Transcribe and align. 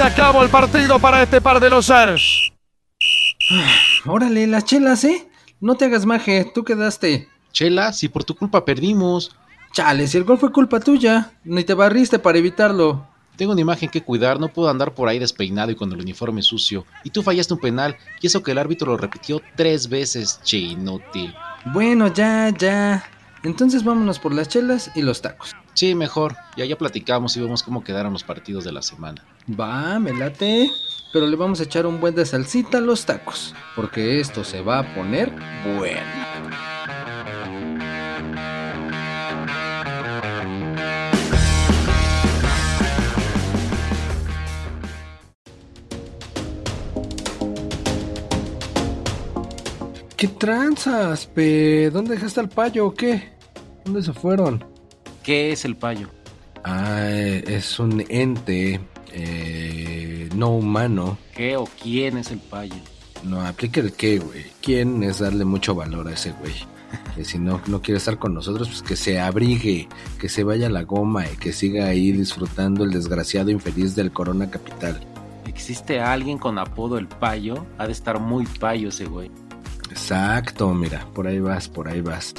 Se 0.00 0.06
acabó 0.06 0.42
el 0.42 0.48
partido 0.48 0.98
para 0.98 1.22
este 1.22 1.42
par 1.42 1.60
de 1.60 1.68
losers. 1.68 2.50
Órale, 4.06 4.46
las 4.46 4.64
chelas, 4.64 5.04
¿eh? 5.04 5.28
No 5.60 5.74
te 5.74 5.84
hagas 5.84 6.06
maje, 6.06 6.50
tú 6.54 6.64
quedaste. 6.64 7.28
Chela, 7.52 7.92
si 7.92 8.08
por 8.08 8.24
tu 8.24 8.34
culpa 8.34 8.64
perdimos. 8.64 9.36
Chale, 9.74 10.06
si 10.06 10.16
el 10.16 10.24
gol 10.24 10.38
fue 10.38 10.52
culpa 10.52 10.80
tuya, 10.80 11.32
ni 11.44 11.64
te 11.64 11.74
barriste 11.74 12.18
para 12.18 12.38
evitarlo. 12.38 13.06
Tengo 13.36 13.52
una 13.52 13.60
imagen 13.60 13.90
que 13.90 14.02
cuidar, 14.02 14.40
no 14.40 14.48
puedo 14.48 14.70
andar 14.70 14.94
por 14.94 15.06
ahí 15.06 15.18
despeinado 15.18 15.70
y 15.70 15.76
con 15.76 15.92
el 15.92 16.00
uniforme 16.00 16.40
sucio. 16.40 16.86
Y 17.04 17.10
tú 17.10 17.22
fallaste 17.22 17.52
un 17.52 17.60
penal, 17.60 17.98
y 18.22 18.28
eso 18.28 18.42
que 18.42 18.52
el 18.52 18.58
árbitro 18.58 18.92
lo 18.92 18.96
repitió 18.96 19.42
tres 19.54 19.86
veces, 19.86 20.40
che 20.42 20.56
inútil. 20.56 21.34
Bueno, 21.74 22.10
ya, 22.10 22.48
ya. 22.56 23.04
Entonces 23.42 23.84
vámonos 23.84 24.18
por 24.18 24.32
las 24.32 24.48
chelas 24.48 24.90
y 24.94 25.02
los 25.02 25.20
tacos. 25.20 25.54
Sí, 25.74 25.94
mejor. 25.94 26.36
Ya 26.56 26.64
ya 26.64 26.76
platicamos 26.76 27.36
y 27.36 27.40
vemos 27.40 27.62
cómo 27.62 27.82
quedaron 27.82 28.12
los 28.12 28.24
partidos 28.24 28.64
de 28.64 28.72
la 28.72 28.82
semana. 28.82 29.24
Va, 29.48 29.98
me 29.98 30.12
late. 30.12 30.70
Pero 31.12 31.26
le 31.26 31.36
vamos 31.36 31.60
a 31.60 31.64
echar 31.64 31.86
un 31.86 32.00
buen 32.00 32.14
de 32.14 32.24
salsita 32.24 32.78
a 32.78 32.80
los 32.80 33.04
tacos, 33.04 33.54
porque 33.74 34.20
esto 34.20 34.44
se 34.44 34.60
va 34.60 34.78
a 34.78 34.94
poner 34.94 35.32
bueno. 35.76 36.00
¿Qué 50.16 50.28
tranzas, 50.28 51.26
pe? 51.26 51.90
¿Dónde 51.90 52.14
dejaste 52.14 52.40
al 52.40 52.50
payo 52.50 52.86
o 52.86 52.94
qué? 52.94 53.32
¿Dónde 53.86 54.02
se 54.02 54.12
fueron? 54.12 54.62
¿Qué 55.22 55.52
es 55.52 55.64
el 55.64 55.76
payo? 55.76 56.08
Ah, 56.64 57.08
es 57.08 57.78
un 57.78 58.04
ente 58.08 58.80
eh, 59.12 60.28
no 60.34 60.50
humano. 60.50 61.18
¿Qué 61.34 61.56
o 61.56 61.68
quién 61.82 62.18
es 62.18 62.30
el 62.30 62.38
payo? 62.38 62.76
No, 63.24 63.40
aplica 63.42 63.80
el 63.80 63.92
qué, 63.92 64.18
güey. 64.18 64.46
¿Quién 64.62 65.02
es 65.02 65.18
darle 65.18 65.44
mucho 65.44 65.74
valor 65.74 66.08
a 66.08 66.12
ese 66.12 66.32
güey? 66.32 66.54
Que 67.14 67.24
si 67.24 67.38
no, 67.38 67.60
no 67.66 67.82
quiere 67.82 67.98
estar 67.98 68.18
con 68.18 68.34
nosotros, 68.34 68.68
pues 68.68 68.82
que 68.82 68.96
se 68.96 69.20
abrigue, 69.20 69.88
que 70.18 70.28
se 70.28 70.42
vaya 70.42 70.66
a 70.66 70.70
la 70.70 70.82
goma 70.82 71.24
y 71.24 71.36
que 71.36 71.52
siga 71.52 71.86
ahí 71.86 72.10
disfrutando 72.10 72.82
el 72.82 72.90
desgraciado 72.90 73.50
infeliz 73.50 73.94
del 73.94 74.10
Corona 74.10 74.50
Capital. 74.50 75.00
¿Existe 75.46 76.00
alguien 76.00 76.38
con 76.38 76.58
apodo 76.58 76.98
el 76.98 77.06
payo? 77.06 77.66
Ha 77.78 77.86
de 77.86 77.92
estar 77.92 78.18
muy 78.18 78.44
payo 78.46 78.88
ese 78.88 79.04
güey. 79.04 79.30
Exacto, 79.90 80.72
mira, 80.72 81.06
por 81.14 81.26
ahí 81.26 81.38
vas, 81.38 81.68
por 81.68 81.88
ahí 81.88 82.00
vas. 82.00 82.34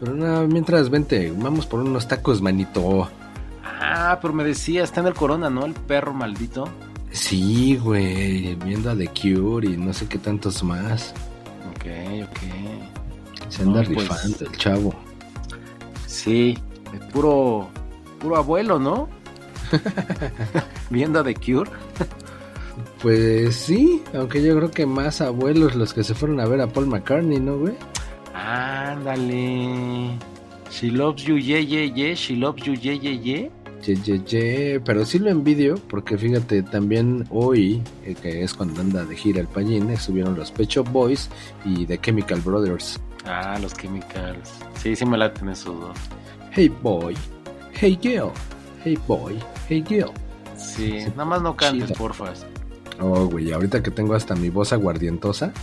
Pero 0.00 0.14
no, 0.14 0.46
mientras 0.48 0.88
vente, 0.90 1.32
vamos 1.36 1.66
por 1.66 1.80
unos 1.80 2.08
tacos, 2.08 2.40
manito. 2.40 3.08
Ah, 3.64 4.18
pero 4.20 4.32
me 4.34 4.44
decía, 4.44 4.82
está 4.82 5.00
en 5.00 5.06
el 5.08 5.14
corona, 5.14 5.50
¿no? 5.50 5.64
El 5.66 5.74
perro 5.74 6.12
maldito. 6.14 6.68
Sí, 7.10 7.76
güey, 7.76 8.54
viendo 8.56 8.90
a 8.90 8.96
The 8.96 9.08
Cure 9.08 9.68
y 9.68 9.76
no 9.76 9.92
sé 9.92 10.06
qué 10.06 10.18
tantos 10.18 10.62
más. 10.62 11.12
Ok, 11.70 11.84
ok. 12.24 13.48
Se 13.50 13.62
anda 13.62 13.82
No, 13.82 13.86
pues- 13.88 14.08
rifando 14.08 14.38
el 14.46 14.56
chavo. 14.56 14.94
Sí, 16.06 16.56
de 16.92 16.98
puro, 17.12 17.68
puro 18.20 18.36
abuelo, 18.36 18.78
¿no? 18.78 19.08
Viendo 20.90 21.20
a 21.20 21.24
The 21.24 21.34
Cure. 21.34 21.70
Pues 23.02 23.56
sí, 23.56 24.02
aunque 24.14 24.42
yo 24.42 24.56
creo 24.56 24.70
que 24.70 24.86
más 24.86 25.20
abuelos 25.20 25.74
los 25.74 25.94
que 25.94 26.04
se 26.04 26.14
fueron 26.14 26.40
a 26.40 26.46
ver 26.46 26.60
a 26.60 26.66
Paul 26.68 26.86
McCartney, 26.86 27.40
¿no, 27.40 27.56
güey? 27.58 27.74
Ándale. 28.90 30.18
She 30.70 30.90
loves 30.90 31.24
you, 31.24 31.36
yeah, 31.36 31.60
yeah, 31.60 31.84
yeah. 31.94 32.14
She 32.14 32.36
loves 32.36 32.64
you, 32.66 32.74
yeah, 32.74 32.94
yeah, 32.94 33.12
yeah. 33.12 33.48
Ye, 33.82 33.94
ye, 34.04 34.20
ye, 34.26 34.80
Pero 34.80 35.06
sí 35.06 35.18
lo 35.18 35.30
envidio, 35.30 35.76
porque 35.88 36.18
fíjate, 36.18 36.62
también 36.62 37.24
hoy, 37.30 37.82
eh, 38.04 38.14
que 38.20 38.42
es 38.42 38.52
cuando 38.52 38.80
anda 38.80 39.04
de 39.04 39.16
gira 39.16 39.40
el 39.40 39.46
Pallín, 39.46 39.88
estuvieron 39.90 40.36
los 40.36 40.50
Pet 40.50 40.68
Shop 40.68 40.88
Boys 40.90 41.30
y 41.64 41.86
The 41.86 41.98
Chemical 41.98 42.40
Brothers. 42.40 43.00
Ah, 43.24 43.58
los 43.60 43.72
chemicals. 43.74 44.52
Sí, 44.74 44.94
sí 44.96 45.06
me 45.06 45.16
laten 45.16 45.48
esos 45.48 45.80
dos. 45.80 45.96
Hey 46.52 46.68
boy, 46.82 47.16
hey 47.72 47.98
girl, 48.02 48.32
hey 48.84 48.98
boy, 49.06 49.38
hey 49.68 49.84
girl. 49.88 50.12
Sí, 50.56 51.04
nada 51.10 51.24
más 51.24 51.42
no 51.42 51.56
cantes, 51.56 51.92
Chido. 51.92 52.10
Oh, 53.00 53.26
güey, 53.26 53.50
ahorita 53.52 53.82
que 53.82 53.90
tengo 53.90 54.14
hasta 54.14 54.34
mi 54.34 54.50
voz 54.50 54.72
aguardientosa. 54.72 55.52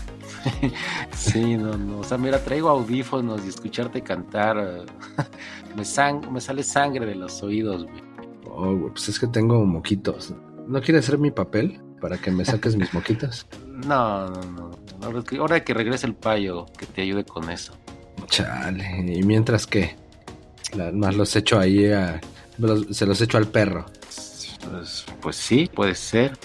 Sí, 1.14 1.58
no, 1.58 1.75
no. 1.78 2.00
O 2.00 2.03
sea, 2.03 2.18
mira, 2.18 2.40
traigo 2.44 2.70
audífonos 2.70 3.44
y 3.46 3.50
escucharte 3.50 4.02
cantar. 4.02 4.86
me, 5.76 5.84
sang 5.84 6.31
me 6.31 6.40
sale 6.40 6.64
sangre 6.64 7.06
de 7.06 7.16
los 7.16 7.42
oídos, 7.44 7.84
güey. 7.84 8.02
Oh, 8.50 8.76
güey, 8.76 8.92
pues 8.92 9.09
es 9.09 9.20
que 9.20 9.28
tengo 9.28 9.66
moquitos. 9.66 10.34
¿No 10.68 10.81
quieres 10.81 11.06
hacer 11.06 11.20
mi 11.20 11.31
papel 11.31 11.81
para 12.02 12.18
que 12.18 12.31
me 12.31 12.46
saques 12.46 12.76
mis 12.76 12.94
moquitos? 12.94 13.46
No, 13.78 14.28
no, 14.30 14.42
no. 14.42 14.72
Ahora 15.03 15.22
que, 15.24 15.38
ahora 15.38 15.64
que 15.64 15.72
regrese 15.76 16.08
el 16.08 16.16
payo, 16.16 16.66
que 16.80 16.88
te 16.88 17.03
ayude 17.03 17.24
con 17.24 17.52
eso. 17.52 17.74
Chale, 18.26 19.06
¿y 19.14 19.22
mientras? 19.22 19.68
La- 20.76 20.92
más 20.92 21.16
los 21.16 21.36
echo 21.36 21.59
ahí 21.59 21.86
a... 21.92 22.20
los- 22.58 22.88
se 22.97 23.06
los 23.06 23.22
echo 23.22 23.38
al 23.38 23.47
perro. 23.47 23.86
Pues, 24.72 25.06
pues 25.22 25.36
sí, 25.36 25.70
puede 25.72 25.94
ser. 25.94 26.36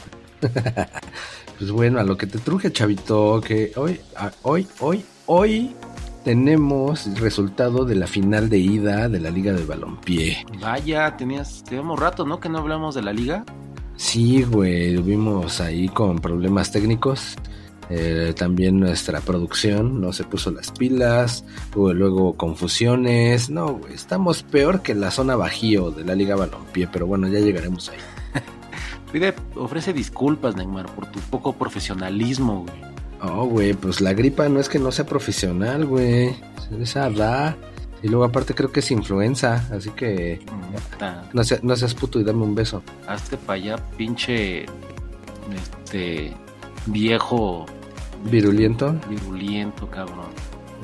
Pues 1.59 1.71
bueno, 1.71 2.01
a 2.01 2.03
lo 2.03 2.17
que 2.17 2.27
te 2.27 2.39
truje, 2.39 2.73
chavito, 2.73 3.41
que 3.41 3.71
hoy, 3.77 4.01
a- 4.17 4.33
hoy, 4.43 4.67
hoy, 4.81 5.05
hoy 5.27 5.77
tenemos 6.25 7.07
el 7.07 7.17
resultado 7.19 7.85
de 7.85 7.95
la 7.95 8.09
final 8.09 8.49
de 8.49 8.59
ida 8.59 9.09
de 9.09 9.21
la 9.21 9.31
Liga 9.31 9.53
de 9.53 9.65
Balompié. 9.65 10.45
Vaya, 10.61 11.17
tenías, 11.17 11.63
teníamos 11.63 12.01
rato, 12.01 12.25
¿no? 12.27 12.41
Que 12.41 12.49
no 12.49 12.59
hablamos 12.59 12.95
de 12.97 13.03
la 13.03 13.13
liga. 13.13 13.45
Sí, 13.97 14.43
güey, 14.43 14.97
vimos 14.97 15.61
ahí 15.61 15.89
con 15.89 16.19
problemas 16.19 16.73
técnicos. 16.73 17.37
Eh, 17.91 18.33
también 18.37 18.81
nuestra 18.81 19.21
producción 19.21 20.01
no 20.01 20.13
se 20.13 20.25
puso 20.25 20.51
las 20.51 20.71
pilas, 20.73 21.45
hubo 21.77 21.93
luego 21.93 22.33
confusiones. 22.35 23.51
No, 23.51 23.81
estamos 23.93 24.43
peor 24.43 24.83
que 24.83 24.95
la 24.95 25.11
zona 25.13 25.37
bajío 25.37 25.91
de 25.93 26.05
la 26.05 26.15
Liga 26.17 26.35
Balompié, 26.35 26.89
pero 26.91 27.07
bueno, 27.07 27.29
ya 27.29 27.39
llegaremos 27.39 27.89
ahí. 27.91 27.99
Pide, 29.13 29.35
ofrece 29.57 29.93
disculpas, 29.93 30.57
Neymar, 30.57 30.87
por 30.95 31.07
tu 31.07 31.21
poco 31.21 31.53
profesionalismo, 31.53 32.63
güey. 32.67 32.93
Oh, 33.23 33.45
güey, 33.45 33.75
pues 33.75 34.01
la 34.01 34.15
gripa 34.15 34.49
no 34.49 34.59
es 34.59 34.69
que 34.69 34.79
no 34.79 34.91
sea 34.91 35.07
profesional, 35.07 35.85
güey. 35.87 36.35
Esa 36.81 37.09
da. 37.11 37.57
Y 38.03 38.09
luego 38.09 38.25
aparte 38.25 38.53
creo 38.55 38.73
que 38.73 38.81
es 38.81 38.91
influenza, 38.91 39.69
así 39.73 39.91
que 39.91 40.41
no, 41.33 41.45
sea- 41.45 41.61
no 41.63 41.77
seas 41.77 41.95
puto 41.95 42.19
y 42.19 42.25
dame 42.25 42.43
un 42.43 42.55
beso. 42.55 42.83
Hazte 43.07 43.37
para 43.37 43.55
allá, 43.61 43.77
pinche. 43.97 44.67
Este. 45.55 46.33
Viejo 46.87 47.67
Virulento. 48.25 48.97
virulento, 49.09 49.89
cabrón. 49.89 50.27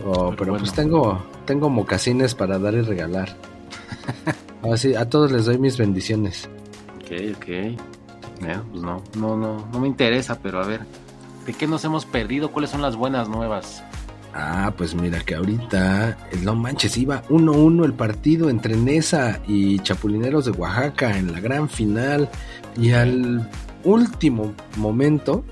Oh, 0.05 0.13
Pero 0.31 0.37
pero, 0.37 0.53
bueno. 0.53 0.59
pues 0.65 0.73
tengo, 0.75 1.21
tengo 1.45 1.69
mocasines 1.71 2.37
para 2.37 2.57
dar 2.61 2.75
y 2.75 2.83
regalar. 2.83 3.37
Así, 4.73 4.95
a 4.95 5.09
todos 5.09 5.33
les 5.33 5.45
doy 5.47 5.59
mis 5.59 5.77
bendiciones. 5.77 6.49
Ok, 6.99 7.37
ok. 7.37 7.81
Eh, 8.47 8.59
pues 8.71 8.83
no, 8.83 9.03
no, 9.17 9.37
no, 9.37 9.69
no 9.73 9.81
me 9.81 9.89
interesa, 9.89 10.39
pero 10.41 10.63
a 10.63 10.67
ver. 10.67 10.81
¿De 11.47 11.55
qué 11.55 11.67
nos 11.67 11.85
hemos 11.85 12.05
perdido? 12.05 12.51
¿Cuáles 12.51 12.71
son 12.71 12.83
las 12.83 12.95
buenas 12.97 13.29
nuevas? 13.29 13.83
Ah, 14.35 14.73
pues 14.77 14.95
mira 14.95 15.21
que 15.21 15.35
ahorita, 15.35 16.29
el 16.31 16.45
no 16.45 16.55
manches, 16.55 16.97
iba 16.99 17.23
1-1 17.25 17.85
el 17.85 17.95
partido 17.95 18.51
entre 18.51 18.77
Nesa 18.77 19.41
y 19.47 19.79
Chapulineros 19.81 20.45
de 20.45 20.51
Oaxaca 20.53 21.19
en 21.19 21.33
la 21.33 21.41
gran 21.41 21.69
final. 21.69 22.29
Y 22.77 22.93
al 22.93 23.49
último 23.85 24.55
momento 24.77 25.45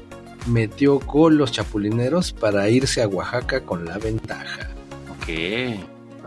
metió 0.47 1.00
gol 1.00 1.38
los 1.38 1.53
Chapulineros 1.53 2.32
para 2.32 2.68
irse 2.68 3.03
a 3.03 3.08
Oaxaca 3.08 3.62
con 3.62 3.84
la 3.86 3.98
ventaja. 3.98 4.68
Ok. 5.10 5.28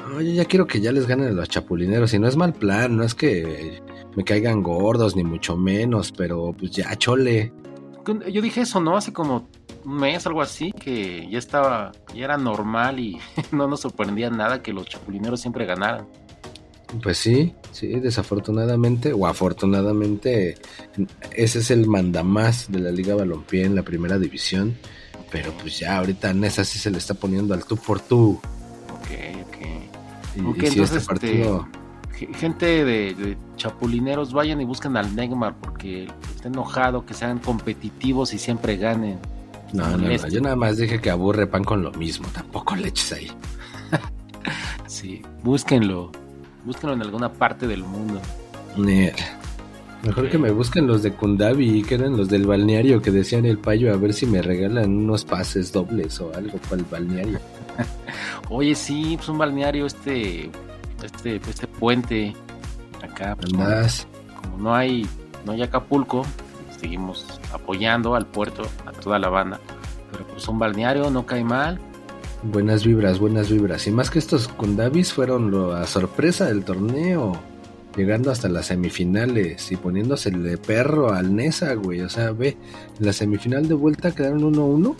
No, 0.10 0.22
yo 0.22 0.32
ya 0.32 0.46
quiero 0.46 0.66
que 0.66 0.82
ya 0.82 0.92
les 0.92 1.06
ganen 1.06 1.36
los 1.36 1.48
Chapulineros. 1.48 2.14
Y 2.14 2.20
no 2.20 2.28
es 2.28 2.36
mal 2.36 2.54
plan, 2.54 2.98
no 2.98 3.04
es 3.04 3.14
que 3.14 3.82
me 4.20 4.26
caigan 4.26 4.62
gordos, 4.62 5.16
ni 5.16 5.24
mucho 5.24 5.56
menos, 5.56 6.12
pero 6.12 6.52
pues 6.52 6.72
ya, 6.72 6.94
chole. 6.98 7.54
Yo 8.30 8.42
dije 8.42 8.60
eso, 8.60 8.82
¿no? 8.82 8.98
Hace 8.98 9.14
como 9.14 9.48
un 9.86 9.96
mes, 9.96 10.28
algo 10.28 10.42
así, 10.42 10.74
que 10.74 11.26
ya 11.32 11.40
estaba, 11.40 11.94
ya 12.14 12.26
era 12.26 12.38
normal 12.38 13.00
y 13.00 13.18
no 13.54 13.70
nos 13.70 13.80
sorprendía 13.80 14.30
nada 14.30 14.62
que 14.62 14.74
los 14.74 14.88
chapulineros 14.88 15.40
siempre 15.40 15.66
ganaran. 15.66 16.06
Pues 17.02 17.18
sí, 17.18 17.54
sí, 17.72 17.88
desafortunadamente 18.02 19.14
o 19.14 19.26
afortunadamente, 19.26 20.58
ese 21.34 21.60
es 21.60 21.72
el 21.72 21.88
mandamás 21.88 22.70
de 22.70 22.80
la 22.80 22.92
Liga 22.92 23.16
Balompié 23.16 23.64
en 23.64 23.74
la 23.74 23.84
primera 23.84 24.20
división. 24.20 24.76
Pero 25.32 25.54
pues 25.62 25.80
ya 25.80 25.98
ahorita 25.98 26.34
Nesa 26.34 26.66
sí 26.66 26.78
se 26.78 26.92
le 26.92 26.98
está 26.98 27.14
poniendo 27.14 27.54
al 27.54 27.64
tú 27.64 27.78
por 27.78 28.02
tú. 28.02 28.42
Ok, 28.92 29.08
ok. 29.48 29.58
Y, 30.36 30.42
Ok, 30.42 30.58
y 30.58 30.60
sí, 30.60 30.68
entonces, 30.68 30.98
este 30.98 31.08
partido. 31.08 31.70
Gente 32.28 32.84
de, 32.86 33.14
de 33.14 33.38
chapulineros, 33.56 34.34
vayan 34.34 34.60
y 34.62 34.66
busquen 34.66 34.98
al 34.98 35.16
Neymar 35.16 35.56
porque 35.60 36.08
está 36.36 36.48
enojado, 36.48 37.06
que 37.06 37.14
sean 37.14 37.40
competitivos 37.40 38.34
y 38.34 38.40
siempre 38.40 38.78
ganen. 38.78 39.20
No, 39.74 39.84
no, 39.84 39.92
no, 39.92 39.98
molesto. 40.00 40.28
yo 40.30 40.42
nada 40.42 40.56
más 40.56 40.78
dije 40.78 41.00
que 41.00 41.10
aburre 41.10 41.48
pan 41.48 41.64
con 41.64 41.84
lo 41.84 41.92
mismo. 41.92 42.28
Tampoco 42.34 42.76
le 42.76 42.90
eches 42.90 43.14
ahí. 43.14 43.32
Sí, 44.88 45.22
búsquenlo. 45.44 46.12
Búsquenlo 46.66 46.96
en 46.96 47.04
alguna 47.04 47.32
parte 47.32 47.68
del 47.68 47.84
mundo. 47.84 48.20
Nel. 48.76 49.14
Mejor 50.02 50.30
que 50.30 50.38
me 50.38 50.50
busquen 50.50 50.88
los 50.88 51.04
de 51.04 51.12
Kundabi, 51.12 51.84
que 51.84 51.96
eran 51.96 52.18
los 52.18 52.30
del 52.30 52.48
balneario 52.48 53.02
que 53.02 53.12
decían 53.12 53.46
el 53.46 53.58
payo, 53.58 53.94
a 53.94 53.98
ver 53.98 54.14
si 54.14 54.26
me 54.26 54.42
regalan 54.42 54.98
unos 54.98 55.26
pases 55.26 55.72
dobles 55.74 56.20
o 56.22 56.34
algo 56.34 56.58
para 56.58 56.78
el 56.78 56.86
balneario. 56.86 57.40
Oye, 58.50 58.76
sí, 58.76 59.16
pues 59.18 59.30
un 59.30 59.38
balneario, 59.38 59.86
este, 59.86 60.50
este, 61.04 61.36
este 61.38 61.68
puente 61.68 62.36
acá. 63.02 63.36
Pues, 63.36 64.08
como 64.42 64.58
no 64.58 64.76
hay, 64.76 65.08
no 65.46 65.52
hay 65.52 65.62
Acapulco, 65.62 66.26
seguimos 66.80 67.26
apoyando 67.54 68.16
al 68.16 68.26
puerto, 68.26 68.64
a 68.86 68.92
toda 68.92 69.20
la 69.20 69.30
banda. 69.30 69.60
Pero 70.12 70.26
pues 70.28 70.48
un 70.48 70.60
balneario 70.60 71.10
no 71.10 71.26
cae 71.26 71.44
mal. 71.44 71.80
Buenas 72.42 72.86
vibras, 72.86 73.20
buenas 73.20 73.50
vibras. 73.50 73.86
Y 73.88 73.92
más 73.92 74.10
que 74.10 74.20
estos 74.20 74.48
Kundabis 74.48 75.14
fueron 75.14 75.72
la 75.72 75.86
sorpresa 75.88 76.46
del 76.46 76.64
torneo. 76.64 77.40
Llegando 77.96 78.32
hasta 78.32 78.48
las 78.48 78.68
semifinales 78.68 79.72
y 79.72 79.76
poniéndose 79.76 80.32
de 80.32 80.58
perro 80.58 81.12
al 81.12 81.36
Nesa, 81.36 81.74
güey. 81.74 82.02
O 82.02 82.10
sea, 82.10 82.32
ve, 82.32 82.56
en 83.00 83.06
la 83.06 83.14
semifinal 83.14 83.68
de 83.68 83.74
vuelta 83.74 84.12
quedaron 84.12 84.42
1-1 84.42 84.96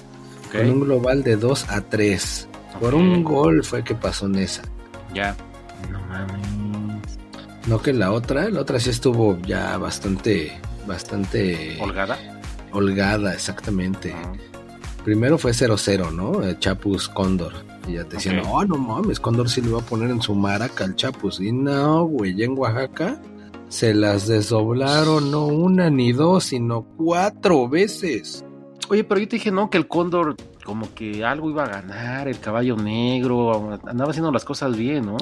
con 0.52 0.70
un 0.70 0.80
global 0.82 1.24
de 1.24 1.38
2 1.38 1.70
a 1.70 1.82
3. 1.82 2.48
Por 2.80 2.96
un 2.96 3.24
gol 3.24 3.64
fue 3.64 3.84
que 3.84 3.96
pasó 3.96 4.28
Nesa. 4.28 4.64
Ya. 5.14 5.36
No 5.92 6.00
mames. 6.08 7.18
No 7.68 7.82
que 7.82 7.94
la 7.94 8.12
otra, 8.12 8.50
la 8.50 8.62
otra 8.62 8.80
sí 8.80 8.90
estuvo 8.90 9.38
ya 9.42 9.78
bastante, 9.78 10.60
bastante 10.88 11.78
Holgada. 11.82 12.18
holgada, 12.72 13.34
exactamente. 13.34 14.16
Primero 15.04 15.38
fue 15.38 15.52
0-0, 15.52 16.12
¿no? 16.12 16.44
Eh, 16.44 16.58
Chapus 16.60 17.08
Cóndor. 17.10 17.54
Y 17.88 17.94
ya 17.94 18.04
te 18.04 18.16
decían, 18.18 18.40
Ok. 18.40 18.46
oh, 18.52 18.66
no 18.66 18.78
mames, 18.78 19.20
Cóndor 19.20 19.50
sí 19.50 19.62
le 19.62 19.70
va 19.72 19.80
a 19.80 19.86
poner 19.86 20.10
en 20.10 20.22
su 20.22 20.36
maraca 20.36 20.84
al 20.84 20.96
Chapus. 20.96 21.40
Y 21.40 21.52
no, 21.52 22.04
güey, 22.06 22.36
ya 22.36 22.46
en 22.46 22.58
Oaxaca 22.58 23.20
se 23.68 23.94
las 23.94 24.28
desdoblaron 24.28 25.30
no 25.32 25.46
una 25.46 25.90
ni 25.90 26.12
dos, 26.12 26.46
sino 26.46 26.84
cuatro 26.98 27.68
veces. 27.70 28.44
Oye, 28.90 29.04
pero 29.04 29.20
yo 29.20 29.28
te 29.28 29.36
dije, 29.36 29.52
no, 29.52 29.70
que 29.70 29.78
el 29.78 29.88
Cóndor 29.88 30.36
como 30.66 30.94
que 30.94 31.24
algo 31.26 31.50
iba 31.50 31.64
a 31.64 31.68
ganar, 31.70 32.28
el 32.28 32.40
caballo 32.40 32.76
negro, 32.76 33.80
andaba 33.86 34.12
haciendo 34.12 34.32
las 34.32 34.46
cosas 34.46 34.76
bien, 34.78 35.06
¿no? 35.06 35.18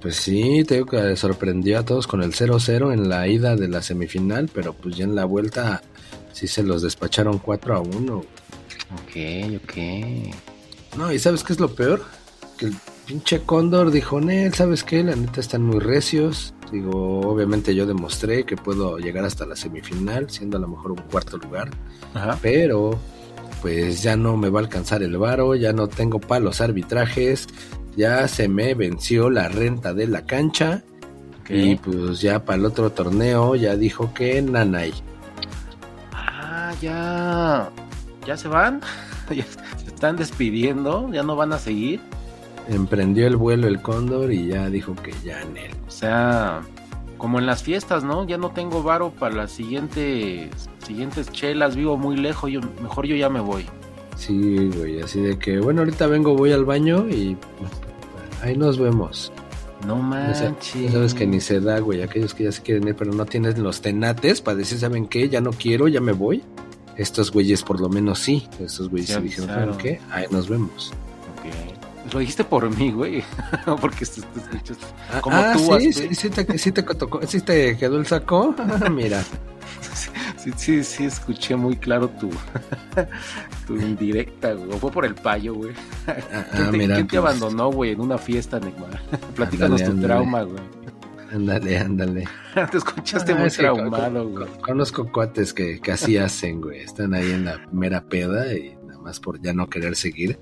Pues 0.00 0.16
sí, 0.16 0.64
te 0.66 0.74
digo 0.74 0.86
que 0.86 1.16
sorprendió 1.16 1.80
a 1.80 1.84
todos 1.84 2.06
con 2.06 2.22
el 2.22 2.32
0-0 2.32 2.92
en 2.92 3.08
la 3.08 3.26
ida 3.26 3.56
de 3.56 3.68
la 3.68 3.82
semifinal, 3.82 4.48
pero 4.52 4.72
pues 4.72 4.96
ya 4.96 5.04
en 5.04 5.14
la 5.14 5.24
vuelta 5.24 5.82
sí 6.32 6.46
se 6.46 6.62
los 6.62 6.82
despacharon 6.82 7.38
4 7.38 7.76
a 7.76 7.80
1. 7.80 8.16
Ok, 8.16 9.60
ok. 9.64 10.96
No, 10.96 11.12
y 11.12 11.18
¿sabes 11.18 11.42
qué 11.42 11.52
es 11.52 11.60
lo 11.60 11.74
peor? 11.74 12.02
Que 12.56 12.66
el 12.66 12.74
pinche 13.06 13.40
Cóndor 13.42 13.90
dijo, 13.90 14.20
Nel, 14.20 14.54
¿sabes 14.54 14.84
qué? 14.84 15.02
La 15.02 15.16
neta 15.16 15.40
están 15.40 15.62
muy 15.62 15.80
recios. 15.80 16.54
Digo, 16.70 17.20
obviamente 17.20 17.74
yo 17.74 17.86
demostré 17.86 18.44
que 18.44 18.56
puedo 18.56 18.98
llegar 18.98 19.24
hasta 19.24 19.46
la 19.46 19.56
semifinal, 19.56 20.30
siendo 20.30 20.58
a 20.58 20.60
lo 20.60 20.68
mejor 20.68 20.92
un 20.92 21.02
cuarto 21.10 21.38
lugar, 21.38 21.70
Ajá. 22.14 22.38
pero 22.42 22.98
pues 23.62 24.02
ya 24.02 24.16
no 24.16 24.36
me 24.36 24.50
va 24.50 24.60
a 24.60 24.62
alcanzar 24.62 25.02
el 25.02 25.16
varo, 25.16 25.54
ya 25.54 25.72
no 25.72 25.88
tengo 25.88 26.20
para 26.20 26.40
los 26.40 26.60
arbitrajes, 26.60 27.46
ya 27.98 28.28
se 28.28 28.46
me 28.46 28.74
venció 28.74 29.28
la 29.28 29.48
renta 29.48 29.92
de 29.92 30.06
la 30.06 30.24
cancha 30.24 30.84
y 31.48 31.74
pues 31.74 32.20
ya 32.20 32.44
para 32.44 32.58
el 32.58 32.64
otro 32.64 32.90
torneo 32.90 33.56
ya 33.56 33.74
dijo 33.74 34.14
que 34.14 34.40
nanay. 34.40 34.92
Ah, 36.12 36.72
ya. 36.80 37.68
¿Ya 38.24 38.36
se 38.36 38.46
van? 38.46 38.80
¿Ya 39.30 39.44
se 39.44 39.88
están 39.88 40.16
despidiendo? 40.16 41.10
¿Ya 41.12 41.24
no 41.24 41.34
van 41.34 41.52
a 41.52 41.58
seguir? 41.58 42.00
Emprendió 42.68 43.26
el 43.26 43.36
vuelo 43.36 43.66
el 43.66 43.82
Cóndor 43.82 44.32
y 44.32 44.46
ya 44.46 44.70
dijo 44.70 44.94
que 44.94 45.12
ya 45.24 45.42
Nel. 45.46 45.72
O 45.88 45.90
sea, 45.90 46.60
como 47.16 47.40
en 47.40 47.46
las 47.46 47.64
fiestas, 47.64 48.04
¿no? 48.04 48.24
Ya 48.28 48.38
no 48.38 48.52
tengo 48.52 48.84
varo 48.84 49.10
para 49.10 49.34
las 49.34 49.50
siguientes, 49.50 50.50
siguientes 50.86 51.32
chelas, 51.32 51.74
vivo 51.74 51.96
muy 51.96 52.16
lejos, 52.16 52.48
yo, 52.48 52.60
mejor 52.80 53.06
yo 53.06 53.16
ya 53.16 53.28
me 53.28 53.40
voy. 53.40 53.66
Sí, 54.16 54.70
güey, 54.76 55.00
así 55.00 55.20
de 55.20 55.38
que, 55.38 55.58
bueno, 55.58 55.80
ahorita 55.80 56.06
vengo, 56.06 56.36
voy 56.36 56.52
al 56.52 56.64
baño 56.64 57.08
y 57.08 57.36
ahí 58.42 58.56
nos 58.56 58.78
vemos. 58.78 59.32
No 59.86 59.96
manches. 59.96 60.74
ya 60.74 60.92
sabes 60.92 61.14
que 61.14 61.26
ni 61.26 61.40
se 61.40 61.60
da, 61.60 61.78
güey, 61.78 62.02
aquellos 62.02 62.34
que 62.34 62.44
ya 62.44 62.52
se 62.52 62.62
quieren 62.62 62.88
ir, 62.88 62.96
pero 62.96 63.12
no 63.12 63.24
tienes 63.26 63.58
los 63.58 63.80
tenates 63.80 64.40
para 64.40 64.56
decir, 64.56 64.78
¿saben 64.78 65.06
qué? 65.06 65.28
Ya 65.28 65.40
no 65.40 65.52
quiero, 65.52 65.86
ya 65.86 66.00
me 66.00 66.12
voy. 66.12 66.42
Estos 66.96 67.30
güeyes 67.30 67.62
por 67.62 67.80
lo 67.80 67.88
menos 67.88 68.18
sí. 68.18 68.48
Estos 68.60 68.88
güeyes 68.88 69.10
se 69.10 69.20
dijeron. 69.20 69.48
¿saben 69.48 69.78
qué? 69.78 70.00
Ahí 70.10 70.26
nos 70.30 70.48
vemos. 70.48 70.92
Ok. 71.38 72.12
Lo 72.12 72.18
dijiste 72.18 72.42
por 72.42 72.68
mí, 72.76 72.90
güey. 72.90 73.22
Porque 73.80 74.04
te, 74.04 74.20
escuchas. 74.20 74.78
Ah, 75.12 75.20
Como 75.20 75.36
ah, 75.36 75.52
tú, 75.54 75.78
sí, 75.78 75.92
sí, 75.92 76.14
sí 76.14 76.30
te, 76.30 76.58
sí 76.58 76.72
te 76.72 76.82
tocó, 76.82 77.20
sí 77.26 77.40
te 77.40 77.76
quedó 77.76 77.98
el 77.98 78.06
saco. 78.06 78.54
Ah, 78.58 78.88
Mira, 78.90 79.22
Sí, 80.38 80.52
sí, 80.56 80.84
sí, 80.84 81.04
escuché 81.04 81.56
muy 81.56 81.76
claro 81.76 82.08
tu, 82.08 82.30
tu 83.66 83.76
indirecta, 83.76 84.52
güey. 84.54 84.78
Fue 84.78 84.90
por 84.90 85.04
el 85.04 85.14
payo, 85.14 85.54
güey. 85.54 85.72
ah, 86.06 86.14
¿Quién, 86.54 86.66
ah, 86.66 86.70
te, 86.70 86.78
mira, 86.78 86.94
quién 86.94 87.08
te 87.08 87.20
pues, 87.20 87.30
abandonó, 87.36 87.70
güey, 87.72 87.92
en 87.92 88.00
una 88.00 88.18
fiesta, 88.18 88.60
Neymar? 88.60 89.00
Platícanos 89.34 89.82
tu 89.82 89.90
ándale. 89.90 90.06
trauma, 90.06 90.42
güey. 90.44 90.62
ándale, 91.32 91.78
ándale. 91.78 92.24
Te 92.70 92.76
escuchaste 92.78 93.32
Ah, 93.32 93.36
muy 93.36 93.48
es 93.48 93.56
traumado, 93.56 94.28
güey. 94.28 94.46
Conozco 94.62 95.10
cuates 95.10 95.52
que, 95.52 95.80
que 95.80 95.92
así 95.92 96.16
hacen, 96.16 96.60
güey. 96.60 96.80
Están 96.80 97.14
ahí 97.14 97.30
en 97.32 97.44
la 97.44 97.60
mera 97.72 98.02
peda 98.04 98.52
y 98.54 98.76
nada 98.86 98.98
más 99.00 99.20
por 99.20 99.40
ya 99.40 99.52
no 99.52 99.68
querer 99.68 99.96
seguir. 99.96 100.38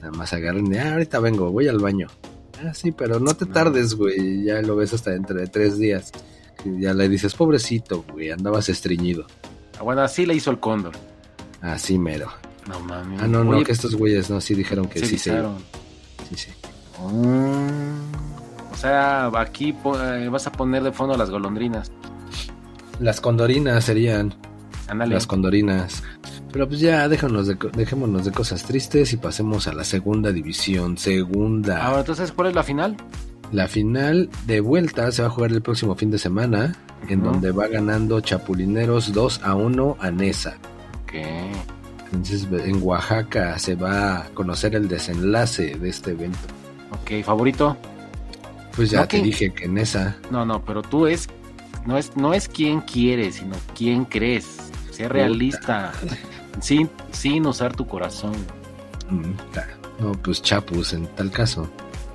Nada 0.00 0.12
más 0.12 0.32
agarran 0.32 0.72
y, 0.72 0.78
ah, 0.78 0.92
ahorita 0.92 1.18
vengo, 1.20 1.50
voy 1.50 1.68
al 1.68 1.78
baño. 1.78 2.06
Ah, 2.64 2.72
sí, 2.74 2.92
pero 2.92 3.18
no 3.20 3.34
te 3.34 3.46
tardes, 3.46 3.94
güey. 3.94 4.44
Ya 4.44 4.62
lo 4.62 4.76
ves 4.76 4.92
hasta 4.94 5.10
dentro 5.10 5.36
de 5.38 5.46
tres 5.46 5.78
días. 5.78 6.12
Y 6.64 6.82
ya 6.82 6.94
le 6.94 7.08
dices, 7.08 7.34
pobrecito, 7.34 8.04
güey, 8.12 8.30
andabas 8.30 8.68
estreñido. 8.68 9.26
Ah, 9.78 9.82
Bueno, 9.82 10.02
así 10.02 10.26
le 10.26 10.34
hizo 10.34 10.50
el 10.50 10.60
cóndor. 10.60 10.92
Así 11.60 11.98
mero. 11.98 12.30
No 12.68 12.80
mames. 12.80 13.20
Ah, 13.22 13.26
no, 13.26 13.44
no, 13.44 13.52
Oye, 13.52 13.64
que 13.64 13.72
estos 13.72 13.94
güeyes 13.94 14.30
no, 14.30 14.40
sí 14.40 14.54
dijeron 14.54 14.88
que 14.88 15.00
sí. 15.00 15.18
Sí, 15.18 15.32
sí. 16.36 16.50
Mm. 16.98 18.72
O 18.72 18.76
sea, 18.76 19.26
aquí 19.38 19.74
eh, 19.84 20.28
vas 20.30 20.46
a 20.46 20.52
poner 20.52 20.82
de 20.82 20.92
fondo 20.92 21.16
las 21.16 21.30
golondrinas. 21.30 21.90
Las 22.98 23.20
condorinas 23.20 23.84
serían. 23.84 24.34
Ándale. 24.88 25.14
Las 25.14 25.26
condorinas. 25.26 26.02
Pero 26.52 26.68
pues 26.68 26.80
ya, 26.80 27.08
déjanos 27.08 27.46
de, 27.46 27.56
dejémonos 27.74 28.24
de 28.24 28.32
cosas 28.32 28.64
tristes 28.64 29.12
y 29.12 29.16
pasemos 29.16 29.66
a 29.68 29.72
la 29.72 29.84
segunda 29.84 30.32
división. 30.32 30.98
Segunda. 30.98 31.84
Ahora, 31.84 32.00
entonces, 32.00 32.32
¿cuál 32.32 32.48
es 32.48 32.54
la 32.54 32.62
final? 32.62 32.96
La 33.52 33.66
final 33.68 34.28
de 34.46 34.60
vuelta 34.60 35.10
se 35.12 35.22
va 35.22 35.28
a 35.28 35.30
jugar 35.30 35.50
el 35.52 35.60
próximo 35.62 35.94
fin 35.96 36.10
de 36.10 36.18
semana, 36.18 36.76
en 37.08 37.22
donde 37.22 37.50
va 37.50 37.66
ganando 37.66 38.20
Chapulineros 38.20 39.12
2 39.12 39.40
a 39.42 39.54
1 39.56 39.96
a 40.00 40.10
Nesa. 40.10 40.56
Ok. 41.02 41.14
Entonces 42.12 42.46
en 42.64 42.80
Oaxaca 42.82 43.58
se 43.58 43.74
va 43.74 44.18
a 44.18 44.24
conocer 44.34 44.74
el 44.74 44.88
desenlace 44.88 45.76
de 45.76 45.88
este 45.88 46.12
evento. 46.12 46.38
Ok, 46.92 47.24
favorito. 47.24 47.76
Pues 48.76 48.90
ya 48.90 49.00
No, 49.00 49.08
te 49.08 49.16
que- 49.18 49.22
dije 49.24 49.50
que 49.52 49.68
Nesa. 49.68 50.16
No, 50.30 50.44
no, 50.44 50.64
pero 50.64 50.82
tú 50.82 51.06
es. 51.06 51.28
No 51.86 51.96
es, 51.96 52.14
no 52.16 52.34
es 52.34 52.46
quién 52.48 52.80
quieres, 52.82 53.36
sino 53.36 53.56
quién 53.76 54.04
crees. 54.04 54.46
Sé 54.92 55.08
realista. 55.08 55.92
Sin, 56.60 56.90
sin 57.12 57.46
usar 57.46 57.74
tu 57.74 57.86
corazón. 57.86 58.32
mm, 59.08 60.02
No, 60.02 60.12
pues 60.12 60.42
Chapus 60.42 60.92
en 60.92 61.06
tal 61.14 61.30
caso. 61.30 61.68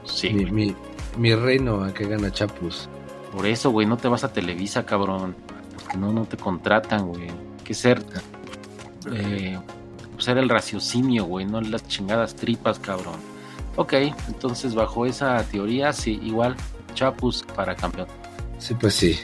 Sí, 0.05 0.29
mi, 0.33 0.75
mi 1.17 1.33
reino 1.35 1.83
a 1.83 1.93
que 1.93 2.05
gana 2.07 2.31
Chapus. 2.31 2.89
Por 3.31 3.45
eso, 3.45 3.71
güey, 3.71 3.85
no 3.85 3.97
te 3.97 4.07
vas 4.07 4.23
a 4.23 4.31
Televisa, 4.31 4.85
cabrón. 4.85 5.35
Porque 5.73 5.97
no, 5.97 6.11
no 6.11 6.25
te 6.25 6.37
contratan, 6.37 7.07
güey. 7.07 7.29
Hay 7.29 7.63
que 7.63 7.73
ser. 7.73 8.03
Eh, 9.11 9.57
ser 10.17 10.37
el 10.37 10.49
raciocinio, 10.49 11.25
güey, 11.25 11.45
no 11.45 11.61
las 11.61 11.87
chingadas 11.87 12.35
tripas, 12.35 12.79
cabrón. 12.79 13.15
Ok, 13.75 13.93
entonces 14.27 14.73
bajo 14.73 15.05
esa 15.05 15.43
teoría, 15.43 15.91
sí, 15.91 16.19
igual, 16.23 16.55
Chapus 16.93 17.43
para 17.55 17.75
campeón. 17.75 18.07
Sí, 18.57 18.73
pues 18.73 18.95
sí. 18.95 19.19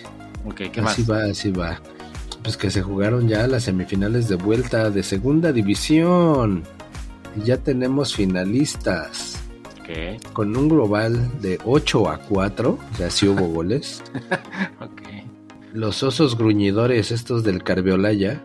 Ok, 0.45 0.61
¿qué 0.71 0.81
más? 0.81 0.93
así 0.93 1.03
va, 1.03 1.23
así 1.23 1.51
va. 1.51 1.79
Pues 2.43 2.57
que 2.57 2.69
se 2.69 2.81
jugaron 2.81 3.27
ya 3.27 3.47
las 3.47 3.63
semifinales 3.63 4.27
de 4.27 4.35
vuelta 4.35 4.89
de 4.89 5.03
segunda 5.03 5.51
división. 5.51 6.63
Y 7.37 7.45
ya 7.45 7.57
tenemos 7.57 8.15
finalistas. 8.15 9.30
Con 10.33 10.55
un 10.55 10.69
global 10.69 11.41
de 11.41 11.59
8 11.65 12.09
a 12.09 12.17
4, 12.19 12.69
o 12.71 12.97
sea, 12.97 13.09
sí 13.09 13.27
hubo 13.27 13.47
goles. 13.47 14.01
Los 15.73 16.03
osos 16.03 16.37
gruñidores, 16.37 17.11
estos 17.11 17.43
del 17.43 17.63
Carbiolaya, 17.63 18.43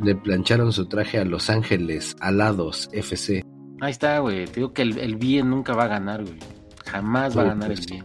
le 0.00 0.14
plancharon 0.14 0.72
su 0.72 0.86
traje 0.86 1.18
a 1.18 1.24
Los 1.24 1.50
Ángeles 1.50 2.16
Alados 2.20 2.88
FC. 2.92 3.44
Ahí 3.80 3.90
está, 3.90 4.18
güey. 4.20 4.46
Te 4.46 4.54
digo 4.60 4.72
que 4.72 4.82
el, 4.82 4.98
el 4.98 5.16
bien 5.16 5.50
nunca 5.50 5.74
va 5.74 5.84
a 5.84 5.88
ganar, 5.88 6.22
güey. 6.22 6.38
Jamás 6.86 7.36
va 7.36 7.42
a 7.42 7.44
Oh, 7.44 7.48
ganar 7.48 7.68
pues. 7.68 7.80
el 7.80 7.86
bien. 7.86 8.04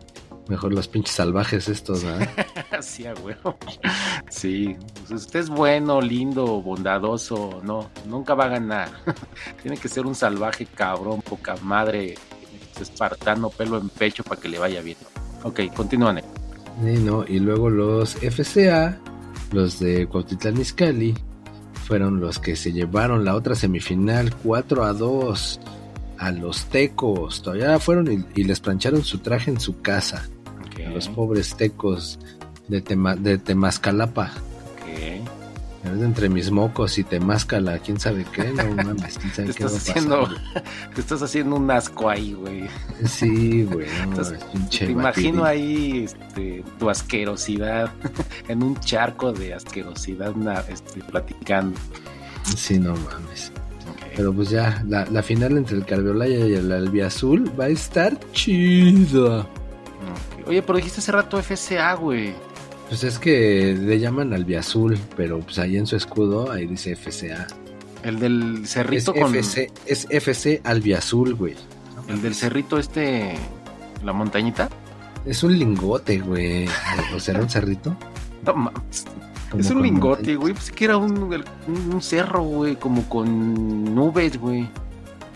Mejor 0.49 0.73
los 0.73 0.89
pinches 0.89 1.15
salvajes 1.15 1.69
estos, 1.69 2.03
¿ah? 2.03 2.19
Así, 2.77 3.05
a 3.05 3.13
huevo. 3.13 3.55
Sí, 4.29 4.75
pues 5.07 5.21
usted 5.21 5.39
es 5.39 5.49
bueno, 5.49 6.01
lindo, 6.01 6.61
bondadoso, 6.61 7.61
no, 7.63 7.89
nunca 8.07 8.33
va 8.33 8.45
a 8.45 8.49
ganar. 8.49 8.89
Tiene 9.61 9.77
que 9.77 9.87
ser 9.87 10.05
un 10.05 10.15
salvaje 10.15 10.65
cabrón, 10.65 11.21
poca 11.21 11.55
madre, 11.63 12.15
espartano, 12.81 13.49
pelo 13.49 13.79
en 13.79 13.89
pecho 13.89 14.23
para 14.23 14.39
que 14.41 14.49
le 14.49 14.59
vaya 14.59 14.81
bien. 14.81 14.97
Ok, 15.43 15.61
continúan. 15.75 16.21
¿no? 16.81 17.25
Y 17.27 17.39
luego 17.39 17.69
los 17.69 18.15
FCA 18.15 18.97
los 19.51 19.79
de 19.79 20.07
Cuautitlán 20.07 20.59
Izcalli 20.59 21.13
fueron 21.85 22.19
los 22.19 22.39
que 22.39 22.55
se 22.55 22.71
llevaron 22.71 23.23
la 23.25 23.35
otra 23.35 23.53
semifinal 23.55 24.33
4 24.37 24.83
a 24.85 24.93
2 24.93 25.59
a 26.17 26.31
los 26.31 26.65
tecos. 26.65 27.41
Todavía 27.43 27.77
fueron 27.79 28.11
y, 28.11 28.25
y 28.41 28.45
les 28.45 28.59
plancharon 28.59 29.03
su 29.03 29.19
traje 29.19 29.51
en 29.51 29.59
su 29.59 29.81
casa. 29.81 30.27
A 30.87 30.89
los 30.89 31.07
pobres 31.09 31.55
tecos 31.55 32.17
de, 32.67 32.81
Tema- 32.81 33.15
de 33.15 33.37
Temascalapa. 33.37 34.31
Entre 36.01 36.29
mis 36.29 36.49
mocos 36.51 36.97
y 36.97 37.03
Temáscala, 37.03 37.77
quién 37.79 37.99
sabe 37.99 38.25
qué, 38.31 38.45
no 38.51 38.83
mames, 38.83 39.17
quién 39.17 39.33
sabe 39.33 39.47
Te 39.49 39.53
qué 39.53 39.63
va 39.65 39.69
estás 39.71 39.71
pasar, 39.73 39.97
haciendo, 39.97 40.29
te 40.95 41.01
estás 41.01 41.21
haciendo 41.21 41.55
un 41.57 41.69
asco 41.71 42.09
ahí, 42.09 42.33
güey. 42.33 42.63
Sí, 43.05 43.63
güey, 43.63 43.87
Entonces, 44.01 44.39
Te 44.69 44.85
imagino 44.91 45.43
ahí 45.45 46.05
este, 46.05 46.63
tu 46.79 46.89
asquerosidad 46.89 47.91
en 48.47 48.63
un 48.63 48.79
charco 48.79 49.31
de 49.33 49.53
asquerosidad 49.53 50.33
na- 50.35 50.63
este, 50.69 51.01
platicando. 51.01 51.77
Sí, 52.55 52.79
no 52.79 52.93
mames. 52.95 53.51
Pero 54.15 54.31
pues 54.33 54.49
ya, 54.49 54.83
la, 54.87 55.05
la 55.05 55.23
final 55.23 55.57
entre 55.57 55.75
el 55.77 55.85
Carviolaya 55.85 56.45
y 56.47 56.53
el 56.53 56.71
Albiazul 56.71 57.51
va 57.59 57.65
a 57.65 57.69
estar 57.69 58.19
chida. 58.31 59.47
Oye, 60.45 60.61
pero 60.61 60.77
dijiste 60.77 60.99
hace 60.99 61.11
rato 61.11 61.41
FCA, 61.41 61.93
güey. 61.95 62.33
Pues 62.89 63.03
es 63.03 63.17
que 63.17 63.75
le 63.79 63.99
llaman 63.99 64.33
Albiazul, 64.33 64.97
pero 65.17 65.39
pues 65.39 65.57
ahí 65.59 65.77
en 65.77 65.87
su 65.87 65.95
escudo, 65.95 66.51
ahí 66.51 66.67
dice 66.67 66.95
FCA. 66.95 67.47
El 68.03 68.19
del 68.19 68.61
Es 68.63 68.69
cerrito 68.71 69.13
con. 69.13 69.33
FC, 69.35 69.71
es 69.85 70.07
FC 70.09 70.61
Albiazul, 70.63 71.35
güey. 71.35 71.55
El 72.07 72.21
del 72.21 72.35
cerrito 72.35 72.77
este. 72.77 73.33
La 74.03 74.13
montañita. 74.13 74.69
Es 75.25 75.43
un 75.43 75.57
lingote, 75.57 76.19
güey. 76.19 76.67
¿O 77.15 77.19
será 77.19 77.39
un 77.41 77.49
cerrito? 77.49 77.95
No 78.45 78.53
mames. 78.53 79.05
Es 79.57 79.69
un 79.69 79.81
lingote, 79.81 80.33
montañas. 80.35 80.37
güey. 80.39 80.53
Pues 80.53 80.71
que 80.71 80.85
era 80.85 80.97
un, 80.97 81.17
un, 81.23 81.93
un 81.93 82.01
cerro, 82.01 82.43
güey. 82.43 82.75
Como 82.75 83.07
con 83.07 83.95
nubes, 83.95 84.37
güey. 84.37 84.67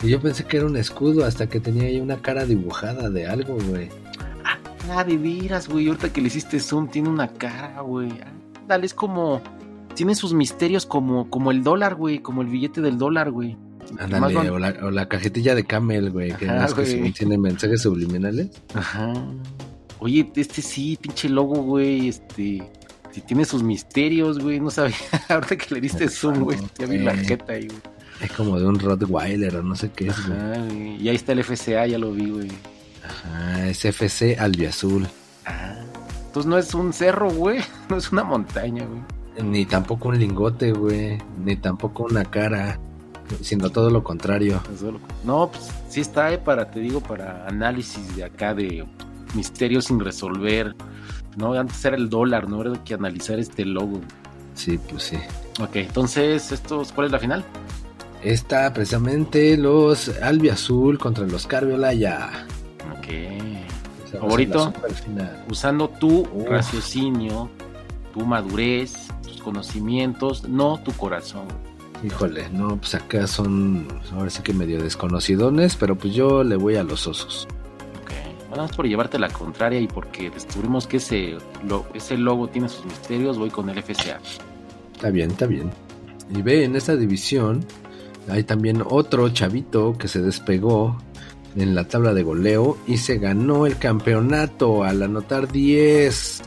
Y 0.03 0.09
yo 0.09 0.19
pensé 0.21 0.43
que 0.43 0.57
era 0.57 0.65
un 0.65 0.75
escudo 0.75 1.25
hasta 1.25 1.47
que 1.47 1.59
tenía 1.59 1.83
ahí 1.83 1.99
una 2.01 2.17
cara 2.17 2.45
dibujada 2.45 3.09
de 3.09 3.25
algo, 3.27 3.57
güey. 3.69 3.89
Ah, 4.89 5.03
de 5.03 5.17
veras, 5.17 5.67
güey. 5.67 5.87
Ahorita 5.87 6.11
que 6.11 6.21
le 6.21 6.27
hiciste 6.27 6.59
zoom, 6.59 6.87
tiene 6.87 7.09
una 7.09 7.27
cara, 7.27 7.81
güey. 7.81 8.09
Dale, 8.67 8.85
es 8.85 8.93
como. 8.93 9.41
Tiene 9.95 10.13
sus 10.15 10.33
misterios 10.33 10.85
como, 10.85 11.29
como 11.29 11.51
el 11.51 11.63
dólar, 11.63 11.95
güey. 11.95 12.19
Como 12.19 12.41
el 12.41 12.47
billete 12.47 12.81
del 12.81 12.97
dólar, 12.97 13.31
güey. 13.31 13.57
Más 13.93 14.01
Ándale, 14.03 14.35
van- 14.35 14.49
o 14.49 14.59
la, 14.59 14.75
o 14.83 14.91
la 14.91 15.07
cajetilla 15.07 15.55
de 15.55 15.63
Camel, 15.65 16.11
güey, 16.11 16.33
que 16.33 16.47
Ajá, 16.49 16.67
que 16.67 16.73
güey. 16.73 16.85
según 16.87 17.13
tiene 17.13 17.37
mensajes 17.37 17.81
subliminales. 17.81 18.49
Ajá. 18.73 19.13
Oye, 19.99 20.29
este 20.35 20.61
sí, 20.61 20.97
pinche 21.01 21.29
logo, 21.29 21.55
güey. 21.63 22.09
Este. 22.09 22.63
Si 23.11 23.21
tiene 23.21 23.45
sus 23.45 23.63
misterios, 23.63 24.39
güey. 24.39 24.59
No 24.59 24.69
sabía. 24.69 24.95
Ahorita 25.29 25.55
que 25.57 25.73
le 25.75 25.81
diste 25.81 26.07
zoom, 26.09 26.39
güey. 26.43 26.59
Ya 26.77 26.85
vi 26.85 26.99
la 26.99 27.13
güey. 27.13 27.25
jeta 27.25 27.53
ahí, 27.53 27.67
güey. 27.67 27.79
Es 28.21 28.31
como 28.31 28.59
de 28.59 28.65
un 28.65 28.79
Rottweiler 28.79 29.55
o 29.57 29.63
no 29.63 29.75
sé 29.75 29.89
qué 29.95 30.07
es, 30.07 30.27
güey. 30.27 30.39
Ajá, 30.39 30.61
güey. 30.65 31.01
Y 31.01 31.09
ahí 31.09 31.15
está 31.15 31.31
el 31.33 31.43
FCA, 31.43 31.87
ya 31.87 31.97
lo 31.97 32.11
vi, 32.11 32.29
güey. 32.29 32.51
Ajá, 33.07 33.67
es 33.67 33.85
FC 33.85 34.37
Albiazul. 34.39 35.07
Ah. 35.45 35.75
Entonces 36.27 36.49
no 36.49 36.57
es 36.57 36.73
un 36.73 36.93
cerro, 36.93 37.29
güey. 37.29 37.59
No 37.89 37.97
es 37.97 38.11
una 38.11 38.23
montaña, 38.23 38.85
güey. 38.85 39.01
Ni 39.49 39.65
tampoco 39.65 40.09
un 40.09 40.19
lingote, 40.19 40.71
güey. 40.71 41.17
Ni 41.43 41.55
tampoco 41.55 42.03
una 42.03 42.25
cara. 42.25 42.79
Sino 43.41 43.69
todo 43.69 43.89
lo 43.89 44.03
contrario. 44.03 44.61
No, 45.23 45.49
pues 45.51 45.69
sí 45.89 46.01
está 46.01 46.31
eh, 46.31 46.37
para, 46.37 46.71
te 46.71 46.79
digo, 46.79 47.01
para 47.01 47.45
análisis 47.45 48.15
de 48.15 48.23
acá 48.23 48.53
de 48.53 48.85
misterios 49.35 49.85
sin 49.85 49.99
resolver. 49.99 50.75
No, 51.35 51.53
antes 51.53 51.83
era 51.85 51.97
el 51.97 52.09
dólar, 52.09 52.49
no 52.49 52.61
era 52.61 52.83
que 52.83 52.93
analizar 52.93 53.37
este 53.39 53.65
logo. 53.65 54.01
Sí, 54.55 54.79
pues 54.89 55.03
sí. 55.03 55.17
Ok, 55.59 55.75
entonces, 55.75 56.51
estos, 56.51 56.91
¿cuál 56.91 57.07
es 57.07 57.11
la 57.11 57.19
final? 57.19 57.45
Está 58.23 58.73
precisamente 58.73 59.55
los 59.55 60.09
Albiazul 60.21 60.97
contra 60.97 61.25
los 61.25 61.45
Carviolaya. 61.45 62.47
Ok. 63.07 64.11
¿Favorito? 64.19 64.73
Usando 65.49 65.89
tu 65.89 66.25
raciocinio, 66.49 67.49
tu 68.13 68.25
madurez, 68.25 69.07
tus 69.23 69.41
conocimientos, 69.41 70.47
no 70.47 70.79
tu 70.83 70.91
corazón. 70.93 71.45
Híjole, 72.03 72.49
no, 72.49 72.77
pues 72.77 72.95
acá 72.95 73.25
son 73.27 73.87
ahora 74.13 74.29
sí 74.29 74.41
que 74.43 74.53
medio 74.53 74.81
desconocidones, 74.81 75.75
pero 75.75 75.95
pues 75.95 76.13
yo 76.13 76.43
le 76.43 76.55
voy 76.55 76.75
a 76.75 76.83
los 76.83 77.07
osos. 77.07 77.47
Ok. 78.03 78.63
Es 78.63 78.75
por 78.75 78.87
llevarte 78.87 79.19
la 79.19 79.29
contraria 79.29 79.79
y 79.79 79.87
porque 79.87 80.29
descubrimos 80.29 80.87
que 80.87 80.97
ese, 80.97 81.37
lo- 81.67 81.85
ese 81.93 82.17
logo 82.17 82.47
tiene 82.47 82.69
sus 82.69 82.85
misterios, 82.85 83.37
voy 83.37 83.49
con 83.49 83.69
el 83.69 83.77
FCA. 83.83 84.19
Está 84.93 85.09
bien, 85.09 85.31
está 85.31 85.47
bien. 85.47 85.69
Y 86.33 86.41
ve, 86.41 86.63
en 86.63 86.75
esta 86.75 86.95
división 86.95 87.65
hay 88.29 88.43
también 88.43 88.83
otro 88.87 89.29
chavito 89.29 89.97
que 89.97 90.07
se 90.07 90.21
despegó 90.21 90.97
en 91.57 91.75
la 91.75 91.87
tabla 91.87 92.13
de 92.13 92.23
goleo 92.23 92.77
y 92.87 92.97
se 92.97 93.17
ganó 93.17 93.65
el 93.65 93.77
campeonato 93.77 94.83
al 94.83 95.01
anotar 95.03 95.51
10, 95.51 96.41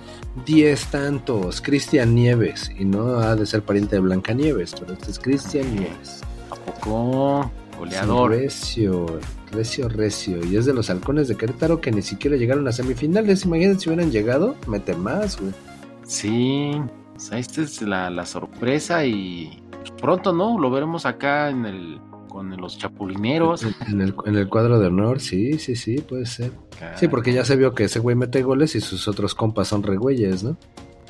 10 0.46 0.86
tantos. 0.86 1.60
Cristian 1.60 2.14
Nieves, 2.14 2.70
y 2.78 2.84
no 2.84 3.18
ha 3.18 3.36
de 3.36 3.46
ser 3.46 3.62
pariente 3.62 3.96
de 3.96 4.00
Blanca 4.00 4.32
Nieves, 4.32 4.74
pero 4.78 4.92
este 4.94 5.10
es 5.10 5.18
Cristian 5.18 5.74
Nieves. 5.74 6.22
¿A 6.50 6.54
poco? 6.54 7.50
Sí, 7.70 7.78
Goleador. 7.78 8.30
recio, 8.30 9.20
recio, 9.52 9.88
recio. 9.88 10.44
Y 10.44 10.56
es 10.56 10.66
de 10.66 10.74
los 10.74 10.90
halcones 10.90 11.28
de 11.28 11.36
Querétaro 11.36 11.80
que 11.80 11.90
ni 11.90 12.02
siquiera 12.02 12.36
llegaron 12.36 12.68
a 12.68 12.72
semifinales. 12.72 13.44
Imagínate 13.44 13.80
si 13.80 13.88
hubieran 13.88 14.10
llegado, 14.10 14.54
mete 14.66 14.94
más, 14.94 15.40
güey. 15.40 15.52
Sí, 16.04 16.72
o 17.16 17.20
sea, 17.20 17.38
esta 17.38 17.62
es 17.62 17.80
la, 17.82 18.10
la 18.10 18.26
sorpresa 18.26 19.04
y 19.06 19.62
pues, 19.70 19.90
pronto, 19.92 20.32
¿no? 20.32 20.58
Lo 20.58 20.70
veremos 20.70 21.06
acá 21.06 21.48
en 21.50 21.66
el 21.66 22.00
con 22.30 22.56
los 22.56 22.78
chapulineros. 22.78 23.64
En, 23.86 24.00
el, 24.00 24.14
en 24.24 24.36
el 24.36 24.48
cuadro 24.48 24.78
de 24.78 24.86
honor, 24.86 25.20
sí, 25.20 25.58
sí, 25.58 25.76
sí, 25.76 26.00
puede 26.00 26.24
ser. 26.24 26.52
Sí, 26.96 27.08
porque 27.08 27.34
ya 27.34 27.44
se 27.44 27.56
vio 27.56 27.74
que 27.74 27.84
ese 27.84 27.98
güey 27.98 28.16
mete 28.16 28.42
goles 28.42 28.74
y 28.74 28.80
sus 28.80 29.06
otros 29.08 29.34
compas 29.34 29.68
son 29.68 29.82
regüeyes, 29.82 30.42
¿no? 30.42 30.56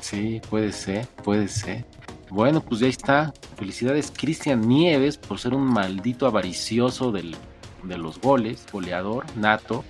Sí, 0.01 0.41
puede 0.49 0.73
ser, 0.73 1.07
puede 1.23 1.47
ser. 1.47 1.85
Bueno, 2.29 2.61
pues 2.61 2.81
ya 2.81 2.87
está. 2.87 3.33
Felicidades, 3.55 4.11
Cristian 4.15 4.67
Nieves, 4.67 5.17
por 5.17 5.39
ser 5.39 5.53
un 5.53 5.63
maldito 5.63 6.25
avaricioso 6.25 7.11
del, 7.11 7.35
de 7.83 7.97
los 7.97 8.19
goles, 8.19 8.65
goleador, 8.71 9.25
nato. 9.37 9.85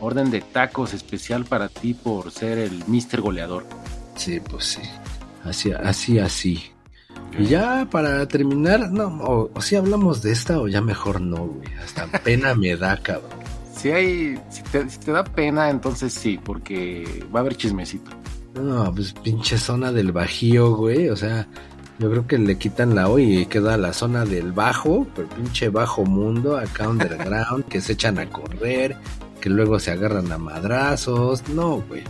Orden 0.00 0.30
de 0.30 0.40
tacos 0.40 0.92
especial 0.92 1.44
para 1.44 1.68
ti 1.68 1.94
por 1.94 2.30
ser 2.32 2.58
el 2.58 2.84
Mister 2.88 3.20
Goleador. 3.20 3.64
Sí, 4.16 4.40
pues 4.40 4.64
sí. 4.64 4.82
Así, 5.44 5.70
así, 5.72 6.18
así. 6.18 6.64
Y 7.38 7.46
ya 7.46 7.88
para 7.90 8.26
terminar, 8.28 8.90
no, 8.92 9.06
o, 9.06 9.50
o 9.52 9.60
si 9.60 9.76
hablamos 9.76 10.22
de 10.22 10.32
esta 10.32 10.60
o 10.60 10.68
ya 10.68 10.80
mejor 10.80 11.20
no, 11.20 11.46
güey. 11.46 11.68
Hasta 11.82 12.06
pena 12.22 12.54
me 12.54 12.76
da, 12.76 12.96
cabrón. 12.96 13.30
Si 13.76 13.90
hay, 13.90 14.38
si 14.50 14.62
te, 14.62 14.88
si 14.88 14.98
te 14.98 15.12
da 15.12 15.24
pena, 15.24 15.68
entonces 15.68 16.12
sí, 16.12 16.38
porque 16.42 17.24
va 17.34 17.40
a 17.40 17.42
haber 17.42 17.56
chismecito. 17.56 18.10
No, 18.54 18.92
pues 18.94 19.12
pinche 19.12 19.58
zona 19.58 19.90
del 19.90 20.12
Bajío, 20.12 20.76
güey. 20.76 21.08
O 21.08 21.16
sea, 21.16 21.46
yo 21.98 22.10
creo 22.10 22.26
que 22.26 22.38
le 22.38 22.56
quitan 22.56 22.94
la 22.94 23.08
O 23.08 23.18
y 23.18 23.46
queda 23.46 23.76
la 23.76 23.92
zona 23.92 24.24
del 24.24 24.52
Bajo, 24.52 25.06
pero 25.14 25.28
pinche 25.28 25.68
Bajo 25.68 26.04
Mundo, 26.04 26.56
acá 26.56 26.88
underground, 26.88 27.64
que 27.66 27.80
se 27.80 27.92
echan 27.92 28.18
a 28.18 28.28
correr, 28.28 28.96
que 29.40 29.50
luego 29.50 29.78
se 29.78 29.90
agarran 29.90 30.30
a 30.32 30.38
madrazos. 30.38 31.48
No, 31.48 31.82
güey. 31.88 32.04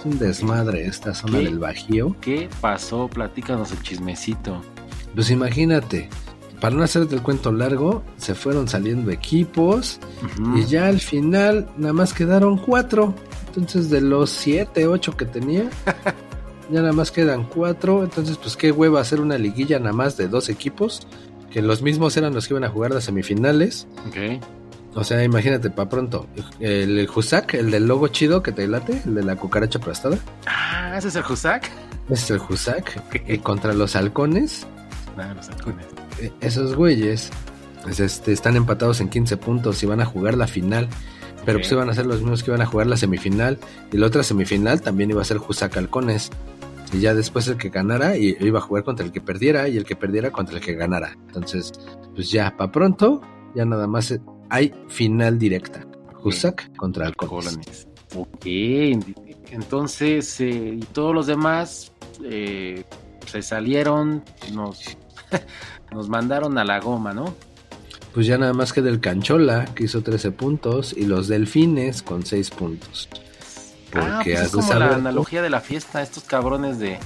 Es 0.00 0.06
un 0.06 0.18
desmadre 0.18 0.86
esta 0.86 1.14
zona 1.14 1.40
del 1.40 1.58
Bajío. 1.58 2.16
¿Qué 2.22 2.48
pasó? 2.62 3.06
Platícanos 3.06 3.70
el 3.72 3.82
chismecito. 3.82 4.62
Pues 5.14 5.30
imagínate, 5.30 6.08
para 6.58 6.74
no 6.74 6.82
hacerte 6.82 7.14
el 7.14 7.22
cuento 7.22 7.52
largo, 7.52 8.02
se 8.16 8.34
fueron 8.34 8.66
saliendo 8.66 9.10
equipos 9.10 10.00
y 10.56 10.64
ya 10.64 10.86
al 10.86 11.00
final 11.00 11.68
nada 11.76 11.92
más 11.92 12.14
quedaron 12.14 12.56
cuatro. 12.56 13.14
Entonces 13.48 13.90
de 13.90 14.00
los 14.00 14.30
siete, 14.30 14.86
ocho 14.86 15.18
que 15.18 15.26
tenía, 15.26 15.68
ya 16.70 16.80
nada 16.80 16.94
más 16.94 17.10
quedan 17.10 17.44
cuatro. 17.44 18.02
Entonces 18.02 18.38
pues 18.38 18.56
qué 18.56 18.72
hueva 18.72 19.02
hacer 19.02 19.20
una 19.20 19.36
liguilla 19.36 19.78
nada 19.80 19.92
más 19.92 20.16
de 20.16 20.28
dos 20.28 20.48
equipos, 20.48 21.06
que 21.50 21.60
los 21.60 21.82
mismos 21.82 22.16
eran 22.16 22.32
los 22.32 22.48
que 22.48 22.54
iban 22.54 22.64
a 22.64 22.70
jugar 22.70 22.92
las 22.92 23.04
semifinales. 23.04 23.86
Ok. 24.08 24.42
O 24.94 25.04
sea, 25.04 25.22
imagínate, 25.22 25.70
para 25.70 25.88
pronto, 25.88 26.26
el, 26.58 26.98
el 26.98 27.08
Husak, 27.14 27.54
el 27.54 27.70
del 27.70 27.86
logo 27.86 28.08
chido 28.08 28.42
que 28.42 28.50
te 28.52 28.66
late, 28.66 29.00
el 29.06 29.14
de 29.14 29.22
la 29.22 29.36
cucaracha 29.36 29.78
aplastada, 29.78 30.18
Ah, 30.46 30.94
ese 30.98 31.08
es 31.08 31.16
el 31.16 31.22
Husak. 31.28 31.70
ese 32.08 32.24
es 32.24 32.30
el 32.30 32.40
Husak, 32.40 33.00
y 33.28 33.38
contra 33.38 33.72
los 33.72 33.94
halcones, 33.94 34.66
Ah, 35.16 35.32
los 35.34 35.48
halcones. 35.48 35.86
eh, 36.20 36.32
esos 36.40 36.74
güeyes 36.74 37.30
pues, 37.84 38.00
este, 38.00 38.32
están 38.32 38.56
empatados 38.56 39.00
en 39.00 39.08
15 39.08 39.36
puntos 39.36 39.82
y 39.82 39.86
van 39.86 40.00
a 40.00 40.04
jugar 40.04 40.36
la 40.36 40.46
final. 40.48 40.88
Pero 41.46 41.56
Ok. 41.58 41.62
pues 41.62 41.72
iban 41.72 41.88
a 41.88 41.94
ser 41.94 42.04
los 42.04 42.20
mismos 42.20 42.42
que 42.42 42.50
iban 42.50 42.60
a 42.60 42.66
jugar 42.66 42.86
la 42.86 42.98
semifinal. 42.98 43.58
Y 43.92 43.96
la 43.96 44.06
otra 44.08 44.22
semifinal 44.22 44.82
también 44.82 45.08
iba 45.10 45.22
a 45.22 45.24
ser 45.24 45.38
Jusac 45.38 45.74
Halcones. 45.78 46.28
Y 46.92 46.98
ya 47.00 47.14
después 47.14 47.48
el 47.48 47.56
que 47.56 47.70
ganara 47.70 48.18
y- 48.18 48.36
iba 48.40 48.58
a 48.58 48.62
jugar 48.62 48.84
contra 48.84 49.06
el 49.06 49.12
que 49.12 49.22
perdiera 49.22 49.66
y 49.68 49.78
el 49.78 49.84
que 49.84 49.96
perdiera 49.96 50.30
contra 50.30 50.56
el 50.58 50.62
que 50.62 50.74
ganara. 50.74 51.16
Entonces, 51.28 51.72
pues 52.14 52.30
ya, 52.30 52.54
para 52.58 52.70
pronto, 52.70 53.22
ya 53.54 53.64
nada 53.64 53.86
más 53.86 54.10
eh, 54.10 54.20
hay 54.48 54.72
final 54.88 55.38
directa. 55.38 55.86
Jusac 56.14 56.74
contra 56.76 57.06
Halcones. 57.06 57.56
Halcones. 57.56 57.88
Ok. 58.16 58.46
Entonces, 59.50 60.40
eh, 60.40 60.78
y 60.80 60.84
todos 60.92 61.14
los 61.14 61.26
demás, 61.26 61.92
eh, 62.24 62.84
se 63.26 63.42
salieron, 63.42 64.22
nos, 64.52 64.96
nos 65.92 66.08
mandaron 66.08 66.58
a 66.58 66.64
la 66.64 66.80
goma, 66.80 67.12
¿no? 67.12 67.34
Pues 68.14 68.26
ya 68.26 68.38
nada 68.38 68.52
más 68.52 68.72
que 68.72 68.82
del 68.82 69.00
Canchola, 69.00 69.66
que 69.66 69.84
hizo 69.84 70.02
13 70.02 70.32
puntos, 70.32 70.92
y 70.96 71.06
los 71.06 71.28
Delfines 71.28 72.02
con 72.02 72.26
6 72.26 72.50
puntos. 72.50 73.08
ah, 73.94 74.20
pues 74.24 74.40
es 74.40 74.50
como 74.50 74.74
la 74.74 74.96
analogía 74.96 75.42
de 75.42 75.50
la 75.50 75.60
fiesta, 75.60 76.02
estos 76.02 76.24
cabrones 76.24 76.78
de... 76.78 76.98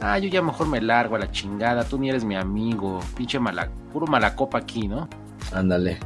Ah, 0.00 0.18
yo 0.18 0.28
ya 0.28 0.42
mejor 0.42 0.66
me 0.66 0.80
largo 0.80 1.16
a 1.16 1.18
la 1.18 1.30
chingada, 1.30 1.84
tú 1.84 1.98
ni 1.98 2.08
eres 2.08 2.24
mi 2.24 2.34
amigo, 2.34 3.00
pinche 3.16 3.38
mala, 3.38 3.68
puro 3.92 4.06
malacopa 4.06 4.58
aquí, 4.58 4.88
¿no? 4.88 5.08
Ándale. 5.52 5.98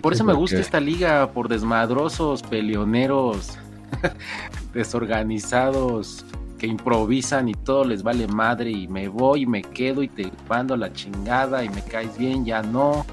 Por 0.00 0.12
eso 0.12 0.24
me 0.24 0.32
gusta 0.32 0.58
esta 0.58 0.80
liga, 0.80 1.32
por 1.32 1.48
desmadrosos, 1.48 2.42
peleoneros, 2.42 3.58
desorganizados, 4.74 6.24
que 6.58 6.66
improvisan 6.66 7.48
y 7.48 7.54
todo 7.54 7.84
les 7.84 8.02
vale 8.02 8.28
madre 8.28 8.70
y 8.70 8.86
me 8.86 9.08
voy 9.08 9.42
y 9.42 9.46
me 9.46 9.62
quedo 9.62 10.02
y 10.02 10.08
te 10.08 10.30
mando 10.48 10.76
la 10.76 10.92
chingada 10.92 11.64
y 11.64 11.68
me 11.68 11.82
caes 11.82 12.16
bien, 12.16 12.44
ya 12.44 12.62
no. 12.62 13.04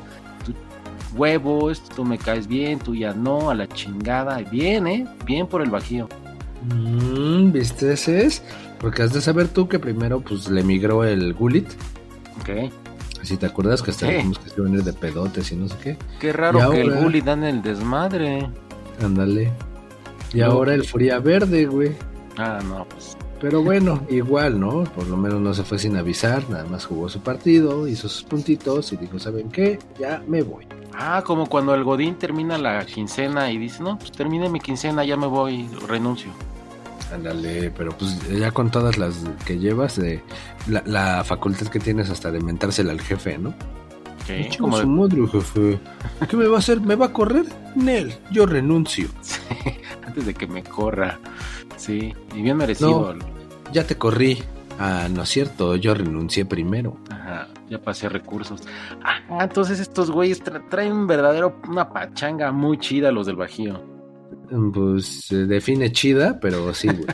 Tú, 0.45 0.53
huevos, 1.17 1.81
tú 1.95 2.05
me 2.05 2.17
caes 2.17 2.47
bien, 2.47 2.77
tú 2.77 2.93
ya 2.93 3.13
no, 3.13 3.49
a 3.49 3.55
la 3.55 3.67
chingada. 3.67 4.37
Bien, 4.37 4.85
¿eh? 4.85 5.07
Bien 5.25 5.47
por 5.47 5.63
el 5.63 5.71
bajío. 5.71 6.07
Mm, 6.75 7.51
¿Viste 7.51 7.93
ese 7.93 8.25
es? 8.25 8.43
Porque 8.79 9.01
has 9.01 9.13
de 9.13 9.21
saber 9.21 9.47
tú 9.47 9.67
que 9.67 9.79
primero 9.79 10.21
pues 10.21 10.47
le 10.49 10.63
migró 10.63 11.03
el 11.03 11.33
Gulit. 11.33 11.69
Ok. 12.41 12.71
Si 13.23 13.37
te 13.37 13.45
acuerdas 13.45 13.81
que 13.81 13.91
hasta 13.91 14.07
dijimos 14.07 14.39
que 14.39 14.49
se 14.49 14.61
venir 14.61 14.83
de 14.83 14.93
pedotes 14.93 15.51
y 15.51 15.55
no 15.55 15.67
sé 15.67 15.75
qué. 15.81 15.97
Qué 16.19 16.33
raro 16.33 16.71
que 16.71 16.81
el 16.81 16.95
Gulit 16.95 17.25
dan 17.25 17.43
el 17.43 17.61
desmadre. 17.61 18.49
Ándale. 19.03 19.51
Y 20.33 20.41
ahora 20.41 20.73
el 20.73 20.85
Furia 20.85 21.19
Verde, 21.19 21.65
güey. 21.65 21.91
Ah, 22.37 22.59
no, 22.63 22.85
pues 22.85 23.17
pero 23.39 23.63
bueno, 23.63 24.01
igual, 24.09 24.59
¿no? 24.59 24.83
Por 24.83 25.07
lo 25.07 25.15
menos 25.15 25.39
no 25.39 25.53
se 25.53 25.63
fue 25.63 25.79
sin 25.79 25.95
avisar, 25.95 26.49
nada 26.49 26.65
más 26.65 26.85
jugó 26.85 27.07
su 27.07 27.21
partido, 27.21 27.87
hizo 27.87 28.09
sus 28.09 28.23
puntitos 28.23 28.91
y 28.91 28.97
dijo, 28.97 29.17
¿saben 29.17 29.49
qué? 29.49 29.79
Ya 29.97 30.21
me 30.27 30.41
voy. 30.41 30.67
Ah, 30.93 31.23
como 31.25 31.47
cuando 31.47 31.73
el 31.73 31.85
Godín 31.85 32.15
termina 32.15 32.57
la 32.57 32.85
quincena 32.85 33.49
y 33.49 33.57
dice, 33.57 33.81
no, 33.81 33.97
pues 33.97 34.11
termine 34.11 34.49
mi 34.49 34.59
quincena, 34.59 35.05
ya 35.05 35.15
me 35.15 35.27
voy, 35.27 35.69
renuncio. 35.87 36.31
Ándale, 37.13 37.71
pero 37.71 37.97
pues 37.97 38.19
ya 38.29 38.51
con 38.51 38.69
todas 38.69 38.97
las 38.97 39.15
que 39.45 39.57
llevas, 39.57 39.95
de 39.95 40.21
la, 40.67 41.23
facultad 41.23 41.67
que 41.67 41.79
tienes 41.79 42.09
hasta 42.09 42.31
de 42.31 42.39
mentársela 42.39 42.91
al 42.91 43.01
jefe, 43.01 43.37
¿no? 43.37 43.53
¿Qué? 44.27 44.49
Como 44.59 44.77
su 44.77 44.87
madre, 44.87 45.25
jefe. 45.27 45.79
¿Qué 46.29 46.37
me 46.37 46.47
va 46.47 46.57
a 46.57 46.59
hacer? 46.59 46.81
¿Me 46.81 46.95
va 46.95 47.07
a 47.07 47.13
correr? 47.13 47.45
Nel, 47.75 48.13
yo 48.31 48.45
renuncio. 48.45 49.09
antes 50.05 50.25
de 50.25 50.33
que 50.33 50.45
me 50.45 50.63
corra. 50.63 51.19
Sí, 51.77 52.13
y 52.35 52.41
bien 52.41 52.57
merecido. 52.57 53.15
ya 53.73 53.85
te 53.85 53.95
corrí. 53.95 54.43
Ah, 54.79 55.07
no 55.11 55.23
es 55.23 55.29
cierto, 55.29 55.75
yo 55.75 55.93
renuncié 55.93 56.45
primero. 56.45 56.97
Ajá, 57.09 57.47
ya 57.69 57.81
pasé 57.81 58.07
recursos. 58.07 58.61
Ah, 59.03 59.43
entonces 59.43 59.79
estos 59.79 60.09
güeyes 60.09 60.41
traen 60.69 60.93
un 60.93 61.07
verdadero, 61.07 61.59
una 61.67 61.89
pachanga 61.89 62.51
muy 62.51 62.77
chida 62.77 63.11
los 63.11 63.27
del 63.27 63.35
Bajío. 63.35 63.98
Pues 64.73 65.05
se 65.27 65.45
define 65.45 65.91
chida, 65.91 66.39
pero 66.39 66.73
sí, 66.73 66.87
güey. 66.87 67.05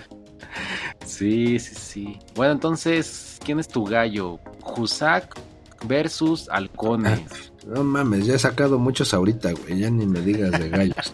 sí, 1.05 1.59
sí, 1.59 1.75
sí. 1.75 2.19
Bueno, 2.35 2.53
entonces, 2.53 3.39
¿quién 3.43 3.59
es 3.59 3.67
tu 3.67 3.85
gallo? 3.85 4.39
Jusac 4.61 5.37
versus 5.87 6.47
Halcones. 6.49 7.21
Ah, 7.29 7.73
no 7.75 7.83
mames, 7.83 8.25
ya 8.25 8.35
he 8.35 8.39
sacado 8.39 8.79
muchos 8.79 9.13
ahorita, 9.13 9.51
güey. 9.51 9.79
Ya 9.79 9.89
ni 9.89 10.05
me 10.05 10.21
digas 10.21 10.51
de 10.51 10.69
gallos. 10.69 11.13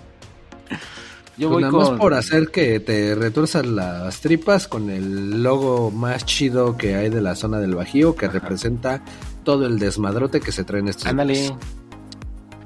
Yo 1.37 1.49
pues 1.49 1.71
voy 1.71 1.85
con... 1.85 1.97
por 1.97 2.13
hacer 2.13 2.49
que 2.49 2.79
te 2.79 3.15
retuerzan 3.15 3.75
las 3.75 4.19
tripas 4.19 4.67
con 4.67 4.89
el 4.89 5.41
logo 5.41 5.89
más 5.89 6.25
chido 6.25 6.77
que 6.77 6.95
hay 6.95 7.09
de 7.09 7.21
la 7.21 7.35
zona 7.35 7.59
del 7.59 7.73
Bajío, 7.73 8.15
que 8.15 8.27
representa 8.27 9.01
todo 9.43 9.65
el 9.65 9.79
desmadrote 9.79 10.39
que 10.39 10.51
se 10.51 10.63
traen 10.63 10.87
estos. 10.87 11.07
Ándale. 11.07 11.55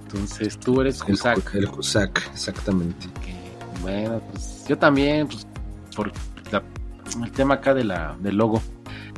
Entonces 0.04 0.60
tú 0.60 0.82
eres 0.82 1.02
Husak. 1.08 1.56
El, 1.56 1.70
Husak, 1.70 2.30
exactamente. 2.34 3.08
Bueno, 3.86 4.20
pues 4.32 4.66
yo 4.68 4.76
también, 4.80 5.28
pues, 5.28 5.46
por 5.96 6.12
el 7.24 7.32
tema 7.34 7.54
acá 7.56 7.76
de 7.76 7.84
la, 7.84 8.16
del 8.20 8.36
logo. 8.36 8.60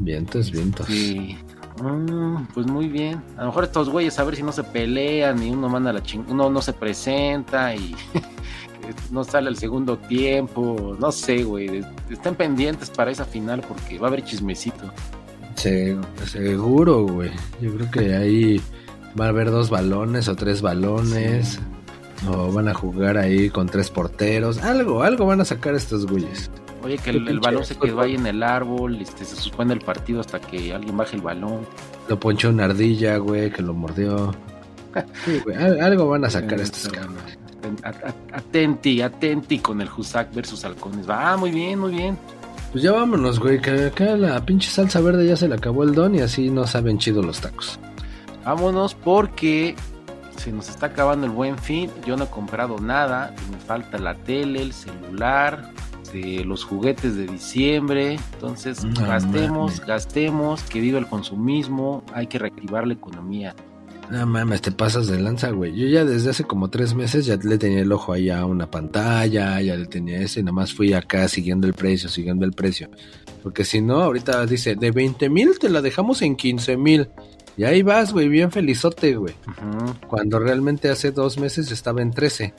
Vientos, 0.02 0.52
vientos. 0.52 0.86
Sí. 0.88 1.38
Mm, 1.82 2.48
pues 2.54 2.68
muy 2.68 2.90
bien. 2.90 3.24
A 3.38 3.42
lo 3.42 3.48
mejor 3.48 3.64
estos 3.64 3.90
güeyes 3.90 4.20
a 4.20 4.26
ver 4.26 4.36
si 4.36 4.44
no 4.44 4.52
se 4.52 4.66
pelean 4.66 5.42
y 5.42 5.52
uno 5.52 5.70
manda 5.70 5.94
la 5.94 6.04
ching... 6.04 6.26
uno 6.28 6.50
no 6.50 6.62
se 6.62 6.74
presenta 6.74 7.74
y 7.76 7.96
no 9.12 9.24
sale 9.24 9.50
el 9.50 9.56
segundo 9.56 9.98
tiempo, 9.98 10.98
no 11.00 11.14
sé, 11.14 11.44
güey. 11.44 11.86
Estén 12.10 12.36
pendientes 12.36 12.90
para 12.90 13.10
esa 13.10 13.24
final 13.24 13.64
porque 13.66 13.98
va 13.98 14.08
a 14.08 14.10
haber 14.10 14.26
chismecito. 14.26 14.92
seguro, 15.56 17.06
güey. 17.06 17.32
Yo 17.62 17.74
creo 17.74 17.90
que 17.90 18.16
ahí 18.16 18.62
va 19.18 19.28
a 19.28 19.30
haber 19.30 19.50
dos 19.50 19.70
balones 19.70 20.28
o 20.28 20.36
tres 20.36 20.62
balones. 20.62 21.58
O 22.28 22.52
van 22.52 22.68
a 22.68 22.74
jugar 22.74 23.18
ahí 23.18 23.50
con 23.50 23.68
tres 23.68 23.90
porteros. 23.90 24.58
Algo, 24.60 25.04
algo 25.04 25.26
van 25.26 25.42
a 25.42 25.46
sacar 25.46 25.76
estos 25.76 26.06
güeyes. 26.08 26.50
Oye, 26.84 26.98
que 26.98 27.10
el, 27.10 27.40
balón 27.40 27.66
se 27.66 27.76
quedó 27.76 28.02
ahí 28.02 28.16
en 28.16 28.28
el 28.28 28.44
árbol, 28.44 29.02
este, 29.02 29.26
se 29.26 29.36
suspende 29.36 29.74
el 29.74 29.82
partido 29.82 30.22
hasta 30.22 30.40
que 30.40 30.74
alguien 30.74 30.96
baje 30.96 31.16
el 31.16 31.22
balón. 31.22 31.62
Lo 32.08 32.20
ponchó 32.20 32.50
una 32.50 32.66
ardilla, 32.66 33.18
güey, 33.18 33.52
que 33.52 33.62
lo 33.62 33.74
mordió. 33.74 34.34
algo 35.82 36.08
van 36.08 36.26
a 36.26 36.30
sacar 36.30 36.60
estos 36.60 36.88
cabrones 36.92 37.38
atenti, 38.34 39.02
atenti 39.02 39.60
con 39.60 39.82
el 39.82 39.90
Husak 39.96 40.34
versus 40.34 40.64
halcones. 40.66 41.10
Va, 41.10 41.38
muy 41.38 41.52
bien, 41.52 41.80
muy 41.80 41.92
bien. 41.92 42.18
Pues 42.72 42.84
ya 42.84 42.92
vámonos, 42.92 43.40
güey, 43.40 43.62
que 43.62 43.86
acá 43.86 44.18
la 44.18 44.46
pinche 44.46 44.70
salsa 44.70 45.00
verde 45.02 45.26
ya 45.26 45.38
se 45.38 45.48
le 45.48 45.56
acabó 45.56 45.84
el 45.84 45.94
don 45.94 46.16
y 46.16 46.22
así 46.22 46.50
no 46.50 46.68
saben 46.68 46.98
chido 46.98 47.22
los 47.22 47.40
tacos. 47.40 47.80
Vámonos 48.44 48.94
porque 48.94 49.76
se 50.38 50.52
nos 50.52 50.70
está 50.70 50.88
acabando 50.88 51.26
el 51.26 51.32
buen 51.32 51.58
fin. 51.58 51.92
Yo 52.06 52.16
no 52.16 52.26
he 52.26 52.28
comprado 52.28 52.80
nada. 52.80 53.34
Me 53.52 53.58
falta 53.58 53.98
la 53.98 54.16
tele, 54.16 54.62
el 54.62 54.74
celular, 54.74 55.72
los 56.46 56.64
juguetes 56.64 57.16
de 57.16 57.28
diciembre. 57.28 58.18
Entonces, 58.34 58.86
gastemos, 58.96 59.86
gastemos, 59.86 60.62
que 60.64 60.80
viva 60.80 61.00
el 61.00 61.08
consumismo. 61.08 62.04
Hay 62.14 62.28
que 62.28 62.40
reactivar 62.40 62.88
la 62.88 62.94
economía. 62.94 63.56
No 64.10 64.26
mames, 64.26 64.62
te 64.62 64.72
pasas 64.72 65.08
de 65.08 65.20
lanza, 65.20 65.50
güey. 65.50 65.76
Yo 65.76 65.86
ya 65.88 66.06
desde 66.06 66.30
hace 66.30 66.46
como 66.46 66.70
tres 66.70 66.94
meses 66.94 67.26
ya 67.26 67.36
le 67.36 67.58
tenía 67.58 67.82
el 67.82 67.92
ojo 67.92 68.14
ahí 68.14 68.30
a 68.30 68.46
una 68.46 68.72
pantalla, 68.72 69.60
ya 69.60 69.76
le 69.76 69.86
tenía 69.86 70.22
ese, 70.22 70.40
y 70.40 70.44
nada 70.44 70.54
más 70.54 70.74
fui 70.74 70.94
acá 70.94 71.28
siguiendo 71.28 71.68
el 71.68 71.74
precio, 71.74 72.08
siguiendo 72.08 72.46
el 72.46 72.54
precio. 72.54 72.90
Porque 73.44 73.66
si 73.66 73.82
no, 73.82 74.02
ahorita 74.02 74.46
dice, 74.46 74.76
de 74.76 74.92
20 74.92 75.30
mil 75.30 75.60
te 75.60 75.70
la 75.70 75.82
dejamos 75.82 76.22
en 76.22 76.38
15 76.38 76.78
mil. 76.78 77.10
Y 77.58 77.64
ahí 77.64 77.82
vas, 77.82 78.14
güey, 78.14 78.30
bien 78.30 78.52
felizote, 78.52 79.16
güey. 79.16 79.34
Cuando 80.08 80.38
realmente 80.38 80.90
hace 80.90 81.12
dos 81.12 81.40
meses 81.40 81.72
estaba 81.72 82.04
en 82.04 82.12
13. 82.12 82.54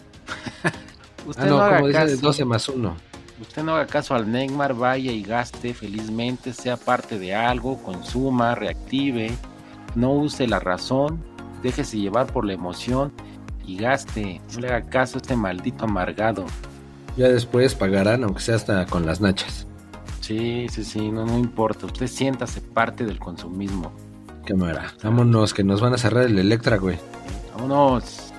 Usted 1.26 1.42
ah, 1.44 1.46
no, 1.46 1.76
como 1.76 1.86
dice, 1.86 2.06
de 2.06 2.16
12 2.16 2.44
más 2.44 2.68
1. 2.68 2.96
Usted 3.40 3.62
no 3.62 3.76
haga 3.76 3.86
caso 3.86 4.16
al 4.16 4.30
Neymar, 4.30 4.74
vaya 4.74 5.12
y 5.12 5.22
gaste 5.22 5.72
felizmente, 5.72 6.52
sea 6.52 6.76
parte 6.76 7.20
de 7.20 7.34
algo, 7.36 7.80
consuma, 7.84 8.56
reactive, 8.56 9.30
no 9.94 10.12
use 10.14 10.48
la 10.48 10.58
razón, 10.58 11.22
déjese 11.62 11.98
llevar 11.98 12.26
por 12.32 12.44
la 12.44 12.54
emoción 12.54 13.12
y 13.64 13.76
gaste, 13.76 14.40
no 14.54 14.60
le 14.60 14.68
haga 14.68 14.90
caso 14.90 15.18
a 15.18 15.20
este 15.20 15.36
maldito 15.36 15.84
amargado. 15.84 16.46
Ya 17.16 17.28
después 17.28 17.76
pagarán, 17.76 18.24
aunque 18.24 18.40
sea 18.40 18.56
hasta 18.56 18.86
con 18.86 19.06
las 19.06 19.20
nachas. 19.20 19.68
Sí, 20.20 20.66
sí, 20.68 20.82
sí, 20.82 21.10
no, 21.12 21.24
no 21.24 21.38
importa, 21.38 21.86
usted 21.86 22.08
siéntase 22.08 22.60
parte 22.60 23.04
del 23.04 23.20
consumismo. 23.20 23.92
Cámara, 24.48 24.94
vámonos, 25.02 25.52
que 25.52 25.62
nos 25.62 25.82
van 25.82 25.92
a 25.92 25.98
cerrar 25.98 26.24
el 26.24 26.38
Electra, 26.38 26.78
güey. 26.78 26.98
Vámonos. 27.54 28.32